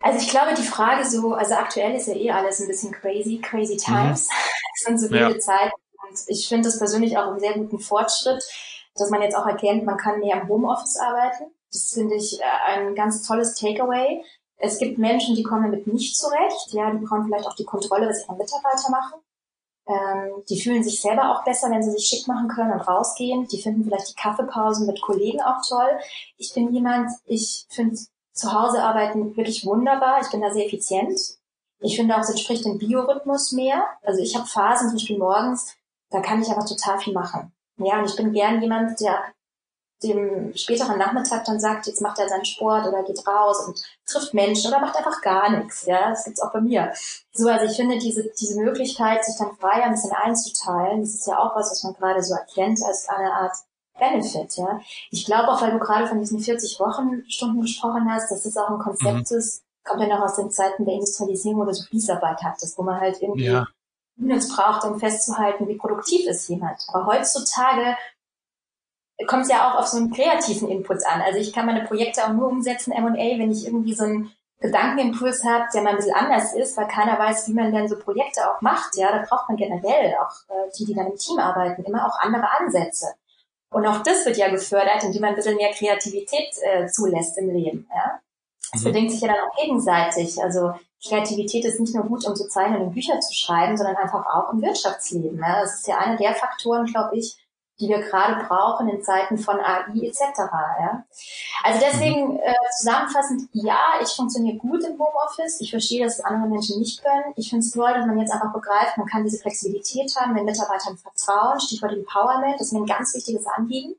Also 0.00 0.20
ich 0.20 0.30
glaube, 0.30 0.54
die 0.54 0.62
Frage 0.62 1.04
so, 1.04 1.34
also 1.34 1.54
aktuell 1.54 1.94
ist 1.94 2.06
ja 2.06 2.14
eh 2.14 2.30
alles 2.30 2.60
ein 2.60 2.68
bisschen 2.68 2.92
crazy, 2.92 3.40
crazy 3.42 3.74
mhm. 3.74 3.78
times. 3.78 4.28
Mhm. 4.28 4.34
Es 4.78 4.84
sind 4.84 5.00
so 5.00 5.10
wilde 5.10 5.34
ja. 5.34 5.38
Zeiten 5.40 5.74
und 6.08 6.18
ich 6.28 6.46
finde 6.46 6.68
das 6.68 6.78
persönlich 6.78 7.18
auch 7.18 7.26
einen 7.26 7.40
sehr 7.40 7.54
guten 7.54 7.80
Fortschritt, 7.80 8.40
dass 8.94 9.10
man 9.10 9.22
jetzt 9.22 9.34
auch 9.34 9.44
erkennt, 9.44 9.84
man 9.84 9.96
kann 9.96 10.20
mehr 10.20 10.40
im 10.40 10.48
Homeoffice 10.48 11.00
arbeiten. 11.00 11.50
Das 11.72 11.90
finde 11.92 12.14
ich 12.14 12.38
äh, 12.40 12.44
ein 12.68 12.94
ganz 12.94 13.26
tolles 13.26 13.56
Takeaway. 13.56 14.22
Es 14.56 14.78
gibt 14.78 14.98
Menschen, 14.98 15.34
die 15.34 15.42
kommen 15.42 15.64
damit 15.64 15.88
nicht 15.88 16.16
zurecht. 16.16 16.72
Ja, 16.72 16.92
die 16.92 17.04
brauchen 17.04 17.24
vielleicht 17.24 17.46
auch 17.46 17.56
die 17.56 17.64
Kontrolle, 17.64 18.08
was 18.08 18.24
ihre 18.24 18.36
Mitarbeiter 18.36 18.90
machen. 18.90 19.20
Ähm, 19.88 20.44
die 20.48 20.60
fühlen 20.60 20.84
sich 20.84 21.00
selber 21.00 21.30
auch 21.30 21.44
besser, 21.44 21.70
wenn 21.70 21.82
sie 21.82 21.92
sich 21.92 22.06
schick 22.06 22.28
machen 22.28 22.48
können 22.48 22.72
und 22.72 22.86
rausgehen. 22.86 23.48
Die 23.48 23.60
finden 23.60 23.84
vielleicht 23.84 24.10
die 24.10 24.20
Kaffeepausen 24.20 24.86
mit 24.86 25.00
Kollegen 25.00 25.40
auch 25.40 25.62
toll. 25.66 25.98
Ich 26.36 26.52
bin 26.52 26.72
jemand, 26.72 27.10
ich 27.24 27.66
finde 27.70 27.98
zu 28.32 28.52
Hause 28.52 28.82
arbeiten 28.82 29.36
wirklich 29.36 29.64
wunderbar. 29.64 30.20
Ich 30.20 30.30
bin 30.30 30.42
da 30.42 30.52
sehr 30.52 30.66
effizient. 30.66 31.18
Ich 31.80 31.96
finde 31.96 32.16
auch, 32.16 32.20
es 32.20 32.30
entspricht 32.30 32.64
dem 32.64 32.78
Biorhythmus 32.78 33.52
mehr. 33.52 33.84
Also 34.02 34.22
ich 34.22 34.36
habe 34.36 34.46
Phasen, 34.46 34.88
zum 34.88 34.96
Beispiel 34.96 35.18
morgens, 35.18 35.74
da 36.10 36.20
kann 36.20 36.42
ich 36.42 36.50
aber 36.50 36.64
total 36.64 36.98
viel 36.98 37.14
machen. 37.14 37.52
Ja, 37.78 37.98
und 37.98 38.06
ich 38.06 38.16
bin 38.16 38.32
gern 38.32 38.60
jemand, 38.60 39.00
der 39.00 39.22
dem 40.02 40.56
späteren 40.56 40.98
Nachmittag 40.98 41.44
dann 41.44 41.58
sagt, 41.58 41.86
jetzt 41.86 42.00
macht 42.00 42.18
er 42.18 42.28
seinen 42.28 42.44
Sport 42.44 42.86
oder 42.86 43.02
geht 43.02 43.26
raus 43.26 43.66
und 43.66 43.82
trifft 44.06 44.32
Menschen 44.32 44.70
oder 44.70 44.80
macht 44.80 44.96
einfach 44.96 45.20
gar 45.22 45.50
nichts. 45.50 45.86
Ja, 45.86 46.10
das 46.10 46.24
gibt's 46.24 46.40
auch 46.40 46.52
bei 46.52 46.60
mir. 46.60 46.92
So, 47.32 47.48
also 47.48 47.66
ich 47.66 47.76
finde 47.76 47.98
diese, 47.98 48.30
diese 48.40 48.60
Möglichkeit, 48.60 49.24
sich 49.24 49.36
dann 49.38 49.56
frei 49.56 49.82
ein 49.82 49.92
bisschen 49.92 50.12
einzuteilen, 50.12 51.00
das 51.00 51.14
ist 51.14 51.26
ja 51.26 51.38
auch 51.38 51.56
was, 51.56 51.70
was 51.70 51.82
man 51.82 51.94
gerade 51.94 52.22
so 52.22 52.34
erkennt 52.34 52.80
als 52.84 53.08
eine 53.08 53.32
Art 53.32 53.52
Benefit, 53.98 54.56
ja. 54.56 54.80
Ich 55.10 55.26
glaube 55.26 55.48
auch, 55.48 55.60
weil 55.60 55.72
du 55.72 55.78
gerade 55.80 56.06
von 56.06 56.20
diesen 56.20 56.38
40 56.38 56.78
Wochenstunden 56.78 57.62
gesprochen 57.62 58.08
hast, 58.08 58.30
dass 58.30 58.44
das 58.44 58.56
auch 58.56 58.70
ein 58.70 58.78
Konzept 58.78 59.30
mhm. 59.30 59.38
ist, 59.38 59.64
kommt 59.84 60.02
ja 60.02 60.08
noch 60.08 60.24
aus 60.24 60.36
den 60.36 60.50
Zeiten 60.50 60.84
der 60.84 60.94
Industrialisierung 60.94 61.62
oder 61.62 61.74
so 61.74 61.84
Fließarbeit 61.84 62.42
hattest, 62.42 62.78
wo 62.78 62.82
man 62.82 63.00
halt 63.00 63.20
irgendwie 63.20 63.46
ja. 63.46 63.66
Units 64.16 64.54
braucht, 64.54 64.84
um 64.84 64.98
festzuhalten, 64.98 65.68
wie 65.68 65.76
produktiv 65.76 66.28
ist 66.28 66.48
jemand. 66.48 66.86
Aber 66.88 67.06
heutzutage 67.06 67.96
kommt 69.26 69.44
es 69.44 69.50
ja 69.50 69.68
auch 69.68 69.78
auf 69.78 69.86
so 69.86 69.96
einen 69.96 70.12
kreativen 70.12 70.68
Input 70.68 71.04
an. 71.06 71.20
Also 71.22 71.38
ich 71.38 71.52
kann 71.52 71.66
meine 71.66 71.84
Projekte 71.84 72.24
auch 72.24 72.32
nur 72.32 72.48
umsetzen, 72.48 72.92
M&A, 72.92 73.38
wenn 73.38 73.50
ich 73.50 73.66
irgendwie 73.66 73.94
so 73.94 74.04
einen 74.04 74.32
Gedankenimpuls 74.60 75.44
habe, 75.44 75.66
der 75.72 75.82
mal 75.82 75.90
ein 75.90 75.96
bisschen 75.96 76.14
anders 76.14 76.52
ist, 76.54 76.76
weil 76.76 76.88
keiner 76.88 77.18
weiß, 77.18 77.48
wie 77.48 77.52
man 77.52 77.72
denn 77.72 77.88
so 77.88 77.98
Projekte 77.98 78.40
auch 78.50 78.60
macht. 78.60 78.96
Ja, 78.96 79.10
da 79.12 79.24
braucht 79.28 79.48
man 79.48 79.56
generell 79.56 80.16
auch 80.20 80.32
äh, 80.48 80.70
die, 80.76 80.84
die 80.84 80.94
dann 80.94 81.06
im 81.06 81.16
Team 81.16 81.38
arbeiten, 81.38 81.84
immer 81.84 82.06
auch 82.06 82.18
andere 82.20 82.48
Ansätze. 82.58 83.06
Und 83.70 83.86
auch 83.86 84.02
das 84.02 84.24
wird 84.24 84.36
ja 84.36 84.48
gefördert, 84.48 85.04
indem 85.04 85.20
man 85.20 85.30
ein 85.30 85.36
bisschen 85.36 85.56
mehr 85.56 85.72
Kreativität 85.72 86.54
äh, 86.62 86.86
zulässt 86.86 87.38
im 87.38 87.50
Leben. 87.50 87.88
Ja? 87.94 88.20
Das 88.72 88.82
mhm. 88.82 88.86
bedingt 88.86 89.12
sich 89.12 89.20
ja 89.20 89.28
dann 89.28 89.48
auch 89.48 89.56
gegenseitig. 89.56 90.42
Also 90.42 90.72
Kreativität 91.06 91.64
ist 91.64 91.78
nicht 91.78 91.94
nur 91.94 92.04
gut, 92.04 92.26
um 92.26 92.34
so 92.34 92.46
Zeilen 92.48 92.74
in 92.74 92.92
Bücher 92.92 93.20
zu 93.20 93.34
schreiben, 93.34 93.76
sondern 93.76 93.96
einfach 93.96 94.24
auch 94.26 94.52
im 94.52 94.62
Wirtschaftsleben. 94.62 95.38
Ja? 95.38 95.60
Das 95.60 95.74
ist 95.74 95.86
ja 95.86 95.98
einer 95.98 96.16
der 96.16 96.34
Faktoren, 96.34 96.86
glaube 96.86 97.16
ich, 97.16 97.36
die 97.80 97.88
wir 97.88 98.00
gerade 98.00 98.44
brauchen 98.46 98.88
in 98.88 99.02
Zeiten 99.02 99.38
von 99.38 99.60
AI 99.60 100.02
etc. 100.02 100.20
Ja? 100.80 101.04
Also 101.62 101.80
deswegen 101.80 102.34
mhm. 102.34 102.40
äh, 102.40 102.54
zusammenfassend, 102.78 103.48
ja, 103.52 103.78
ich 104.02 104.08
funktioniere 104.08 104.56
gut 104.56 104.82
im 104.84 104.98
Homeoffice. 104.98 105.60
Ich 105.60 105.70
verstehe, 105.70 106.04
dass 106.04 106.18
es 106.18 106.24
andere 106.24 106.48
Menschen 106.48 106.78
nicht 106.80 107.02
können. 107.02 107.32
Ich 107.36 107.50
finde 107.50 107.64
es 107.64 107.72
toll, 107.72 107.92
dass 107.94 108.06
man 108.06 108.18
jetzt 108.18 108.32
einfach 108.32 108.52
begreift, 108.52 108.96
man 108.96 109.06
kann 109.06 109.24
diese 109.24 109.38
Flexibilität 109.38 110.14
haben, 110.16 110.34
den 110.34 110.44
Mitarbeitern 110.44 110.98
vertrauen, 110.98 111.60
Stichwort 111.60 111.92
Empowerment, 111.92 112.54
das 112.54 112.68
ist 112.68 112.72
mir 112.72 112.80
ein 112.80 112.86
ganz 112.86 113.14
wichtiges 113.14 113.46
Anliegen. 113.46 113.94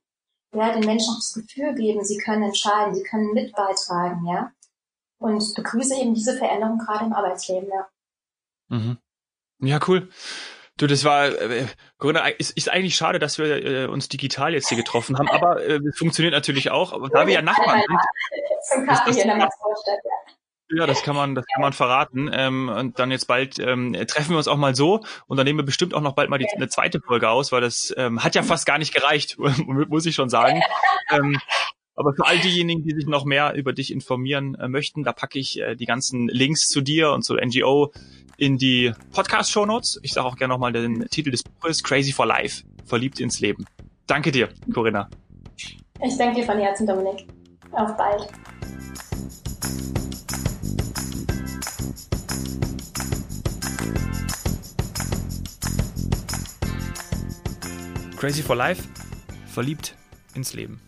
Ja, 0.53 0.73
den 0.73 0.85
Menschen 0.85 1.13
auch 1.13 1.19
das 1.19 1.33
Gefühl 1.33 1.75
geben, 1.75 2.03
sie 2.03 2.17
können 2.17 2.43
entscheiden, 2.43 2.95
sie 2.95 3.03
können 3.03 3.33
mit 3.33 3.53
beitragen, 3.55 4.25
ja. 4.25 4.51
Und 5.19 5.53
begrüße 5.53 5.95
eben 5.95 6.15
diese 6.15 6.37
Veränderung 6.37 6.79
gerade 6.79 7.05
im 7.05 7.13
Arbeitsleben, 7.13 7.69
ja. 7.69 7.87
Mhm. 8.69 8.97
Ja, 9.59 9.79
cool. 9.87 10.09
Du, 10.79 10.87
das 10.87 11.03
war, 11.03 11.25
äh, 11.27 11.65
Corinna, 11.97 12.25
ist, 12.29 12.55
ist 12.55 12.69
eigentlich 12.69 12.95
schade, 12.95 13.19
dass 13.19 13.37
wir 13.37 13.65
äh, 13.65 13.85
uns 13.87 14.07
digital 14.07 14.53
jetzt 14.53 14.69
hier 14.69 14.77
getroffen 14.77 15.19
haben, 15.19 15.27
aber 15.29 15.61
äh, 15.61 15.81
funktioniert 15.93 16.33
natürlich 16.33 16.71
auch. 16.71 16.93
Aber 16.93 17.09
da 17.09 17.27
wir 17.27 17.33
ja 17.33 17.41
Nachbarn 17.41 17.81
sind. 17.81 17.99
ja. 20.77 20.87
das 20.87 21.03
kann 21.03 21.17
man, 21.17 21.35
das 21.35 21.45
kann 21.53 21.61
man 21.61 21.73
verraten. 21.73 22.29
Ähm, 22.31 22.69
und 22.69 22.97
dann 22.97 23.11
jetzt 23.11 23.25
bald 23.25 23.59
ähm, 23.59 23.91
treffen 24.07 24.29
wir 24.29 24.37
uns 24.37 24.47
auch 24.47 24.55
mal 24.55 24.73
so 24.73 25.01
und 25.27 25.35
dann 25.35 25.43
nehmen 25.43 25.59
wir 25.59 25.65
bestimmt 25.65 25.93
auch 25.93 26.01
noch 26.01 26.13
bald 26.13 26.29
mal 26.29 26.37
die, 26.37 26.47
eine 26.55 26.69
zweite 26.69 27.01
Folge 27.01 27.29
aus, 27.29 27.51
weil 27.51 27.59
das 27.59 27.93
ähm, 27.97 28.23
hat 28.23 28.35
ja 28.35 28.43
fast 28.43 28.65
gar 28.65 28.77
nicht 28.77 28.93
gereicht, 28.93 29.37
muss 29.67 30.05
ich 30.05 30.15
schon 30.15 30.29
sagen. 30.29 30.61
Ähm, 31.11 31.41
aber 31.99 32.13
für 32.13 32.25
all 32.25 32.39
diejenigen, 32.39 32.81
die 32.81 32.95
sich 32.95 33.07
noch 33.07 33.25
mehr 33.25 33.53
über 33.55 33.73
dich 33.73 33.91
informieren 33.91 34.55
äh, 34.55 34.69
möchten, 34.69 35.03
da 35.03 35.11
packe 35.11 35.37
ich 35.37 35.59
äh, 35.59 35.75
die 35.75 35.85
ganzen 35.85 36.29
Links 36.29 36.69
zu 36.69 36.79
dir 36.79 37.11
und 37.11 37.23
zu 37.23 37.35
NGO 37.35 37.91
in 38.37 38.57
die 38.57 38.93
Podcast-Show 39.11 39.65
Notes. 39.65 39.99
Ich 40.01 40.13
sage 40.13 40.25
auch 40.25 40.37
gerne 40.37 40.53
nochmal 40.53 40.71
den 40.71 41.09
Titel 41.09 41.29
des 41.29 41.43
Buches, 41.43 41.83
Crazy 41.83 42.13
for 42.13 42.25
Life, 42.25 42.63
verliebt 42.85 43.19
ins 43.19 43.41
Leben. 43.41 43.65
Danke 44.07 44.31
dir, 44.31 44.47
Corinna. 44.73 45.09
Ich 45.57 46.17
danke 46.17 46.39
dir 46.39 46.45
von 46.45 46.57
Herzen, 46.57 46.87
Dominik. 46.87 47.27
Auf 47.73 47.97
bald. 47.97 48.29
Crazy 58.15 58.41
for 58.41 58.55
Life, 58.55 58.87
verliebt 59.47 59.97
ins 60.33 60.53
Leben. 60.53 60.79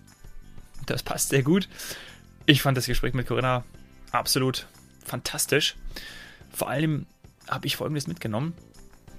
Das 0.92 1.04
passt 1.04 1.30
sehr 1.30 1.42
gut. 1.42 1.70
Ich 2.46 2.62
fand 2.62 2.78
das 2.78 2.86
Gespräch 2.86 3.14
mit 3.14 3.26
Corinna 3.26 3.64
absolut 4.12 4.68
fantastisch. 5.06 5.78
Vor 6.52 6.70
allem 6.70 7.06
habe 7.48 7.66
ich 7.66 7.78
Folgendes 7.78 8.08
mitgenommen. 8.08 8.54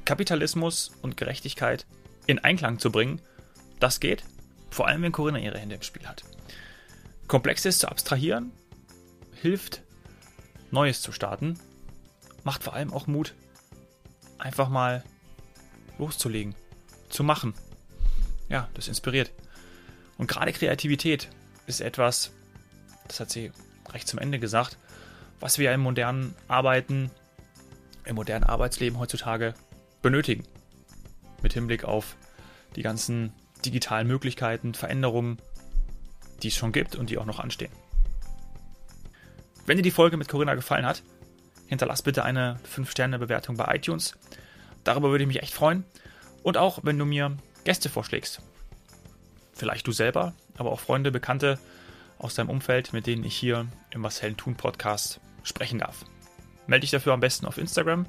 Kapitalismus 0.04 0.92
und 1.00 1.16
Gerechtigkeit 1.16 1.86
in 2.26 2.38
Einklang 2.40 2.78
zu 2.78 2.92
bringen, 2.92 3.22
das 3.80 4.00
geht, 4.00 4.22
vor 4.70 4.86
allem 4.86 5.00
wenn 5.00 5.12
Corinna 5.12 5.38
ihre 5.38 5.58
Hände 5.58 5.76
im 5.76 5.82
Spiel 5.82 6.06
hat. 6.06 6.24
Komplexes 7.26 7.78
zu 7.78 7.88
abstrahieren, 7.88 8.52
hilft, 9.40 9.80
Neues 10.70 11.00
zu 11.00 11.10
starten, 11.10 11.58
macht 12.44 12.62
vor 12.62 12.74
allem 12.74 12.92
auch 12.92 13.06
Mut, 13.06 13.34
einfach 14.38 14.68
mal 14.68 15.04
loszulegen, 15.98 16.54
zu 17.08 17.24
machen. 17.24 17.54
Ja, 18.50 18.68
das 18.74 18.88
inspiriert. 18.88 19.30
Und 20.18 20.26
gerade 20.26 20.52
Kreativität 20.52 21.30
ist 21.66 21.80
etwas, 21.80 22.32
das 23.08 23.20
hat 23.20 23.30
sie 23.30 23.52
recht 23.92 24.08
zum 24.08 24.18
Ende 24.18 24.38
gesagt, 24.38 24.78
was 25.40 25.58
wir 25.58 25.72
im 25.72 25.80
modernen 25.80 26.34
Arbeiten 26.48 27.10
im 28.04 28.16
modernen 28.16 28.44
Arbeitsleben 28.44 28.98
heutzutage 28.98 29.54
benötigen. 30.00 30.44
Mit 31.42 31.52
Hinblick 31.52 31.84
auf 31.84 32.16
die 32.76 32.82
ganzen 32.82 33.32
digitalen 33.64 34.08
Möglichkeiten, 34.08 34.74
Veränderungen, 34.74 35.38
die 36.42 36.48
es 36.48 36.56
schon 36.56 36.72
gibt 36.72 36.96
und 36.96 37.10
die 37.10 37.18
auch 37.18 37.26
noch 37.26 37.38
anstehen. 37.38 37.72
Wenn 39.66 39.76
dir 39.76 39.82
die 39.82 39.92
Folge 39.92 40.16
mit 40.16 40.28
Corinna 40.28 40.54
gefallen 40.54 40.86
hat, 40.86 41.02
hinterlass 41.66 42.02
bitte 42.02 42.24
eine 42.24 42.58
5-Sterne-Bewertung 42.74 43.56
bei 43.56 43.76
iTunes. 43.76 44.14
Darüber 44.82 45.10
würde 45.10 45.22
ich 45.24 45.28
mich 45.28 45.42
echt 45.42 45.54
freuen. 45.54 45.84
Und 46.42 46.56
auch, 46.56 46.80
wenn 46.82 46.98
du 46.98 47.04
mir 47.04 47.36
Gäste 47.62 47.88
vorschlägst. 47.88 48.42
Vielleicht 49.52 49.86
du 49.86 49.92
selber, 49.92 50.34
aber 50.56 50.72
auch 50.72 50.80
Freunde, 50.80 51.10
Bekannte 51.10 51.58
aus 52.18 52.34
deinem 52.34 52.50
Umfeld, 52.50 52.92
mit 52.92 53.06
denen 53.06 53.24
ich 53.24 53.36
hier 53.36 53.66
im 53.90 54.02
Was 54.02 54.22
Hellen 54.22 54.36
tun 54.36 54.54
Podcast 54.54 55.20
sprechen 55.42 55.80
darf. 55.80 56.04
Melde 56.66 56.82
dich 56.82 56.90
dafür 56.90 57.12
am 57.12 57.20
besten 57.20 57.46
auf 57.46 57.58
Instagram 57.58 58.06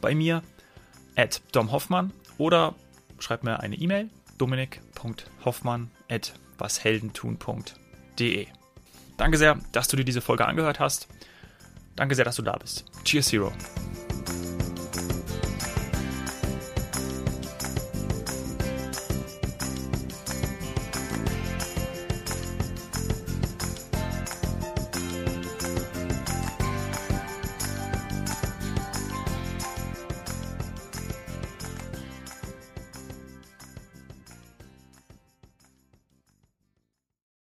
bei 0.00 0.14
mir 0.14 0.42
at 1.16 1.42
domhoffmann 1.52 2.12
oder 2.38 2.74
schreib 3.18 3.44
mir 3.44 3.60
eine 3.60 3.76
E-Mail 3.76 4.08
dominik.hoffmann 4.38 5.90
at 6.08 6.32
washeldentun.de. 6.58 8.46
Danke 9.16 9.36
sehr, 9.36 9.58
dass 9.72 9.88
du 9.88 9.96
dir 9.96 10.04
diese 10.04 10.22
Folge 10.22 10.46
angehört 10.46 10.80
hast. 10.80 11.08
Danke 11.96 12.14
sehr, 12.14 12.24
dass 12.24 12.36
du 12.36 12.42
da 12.42 12.56
bist. 12.56 12.86
Cheers, 13.04 13.32
Hero. 13.32 13.52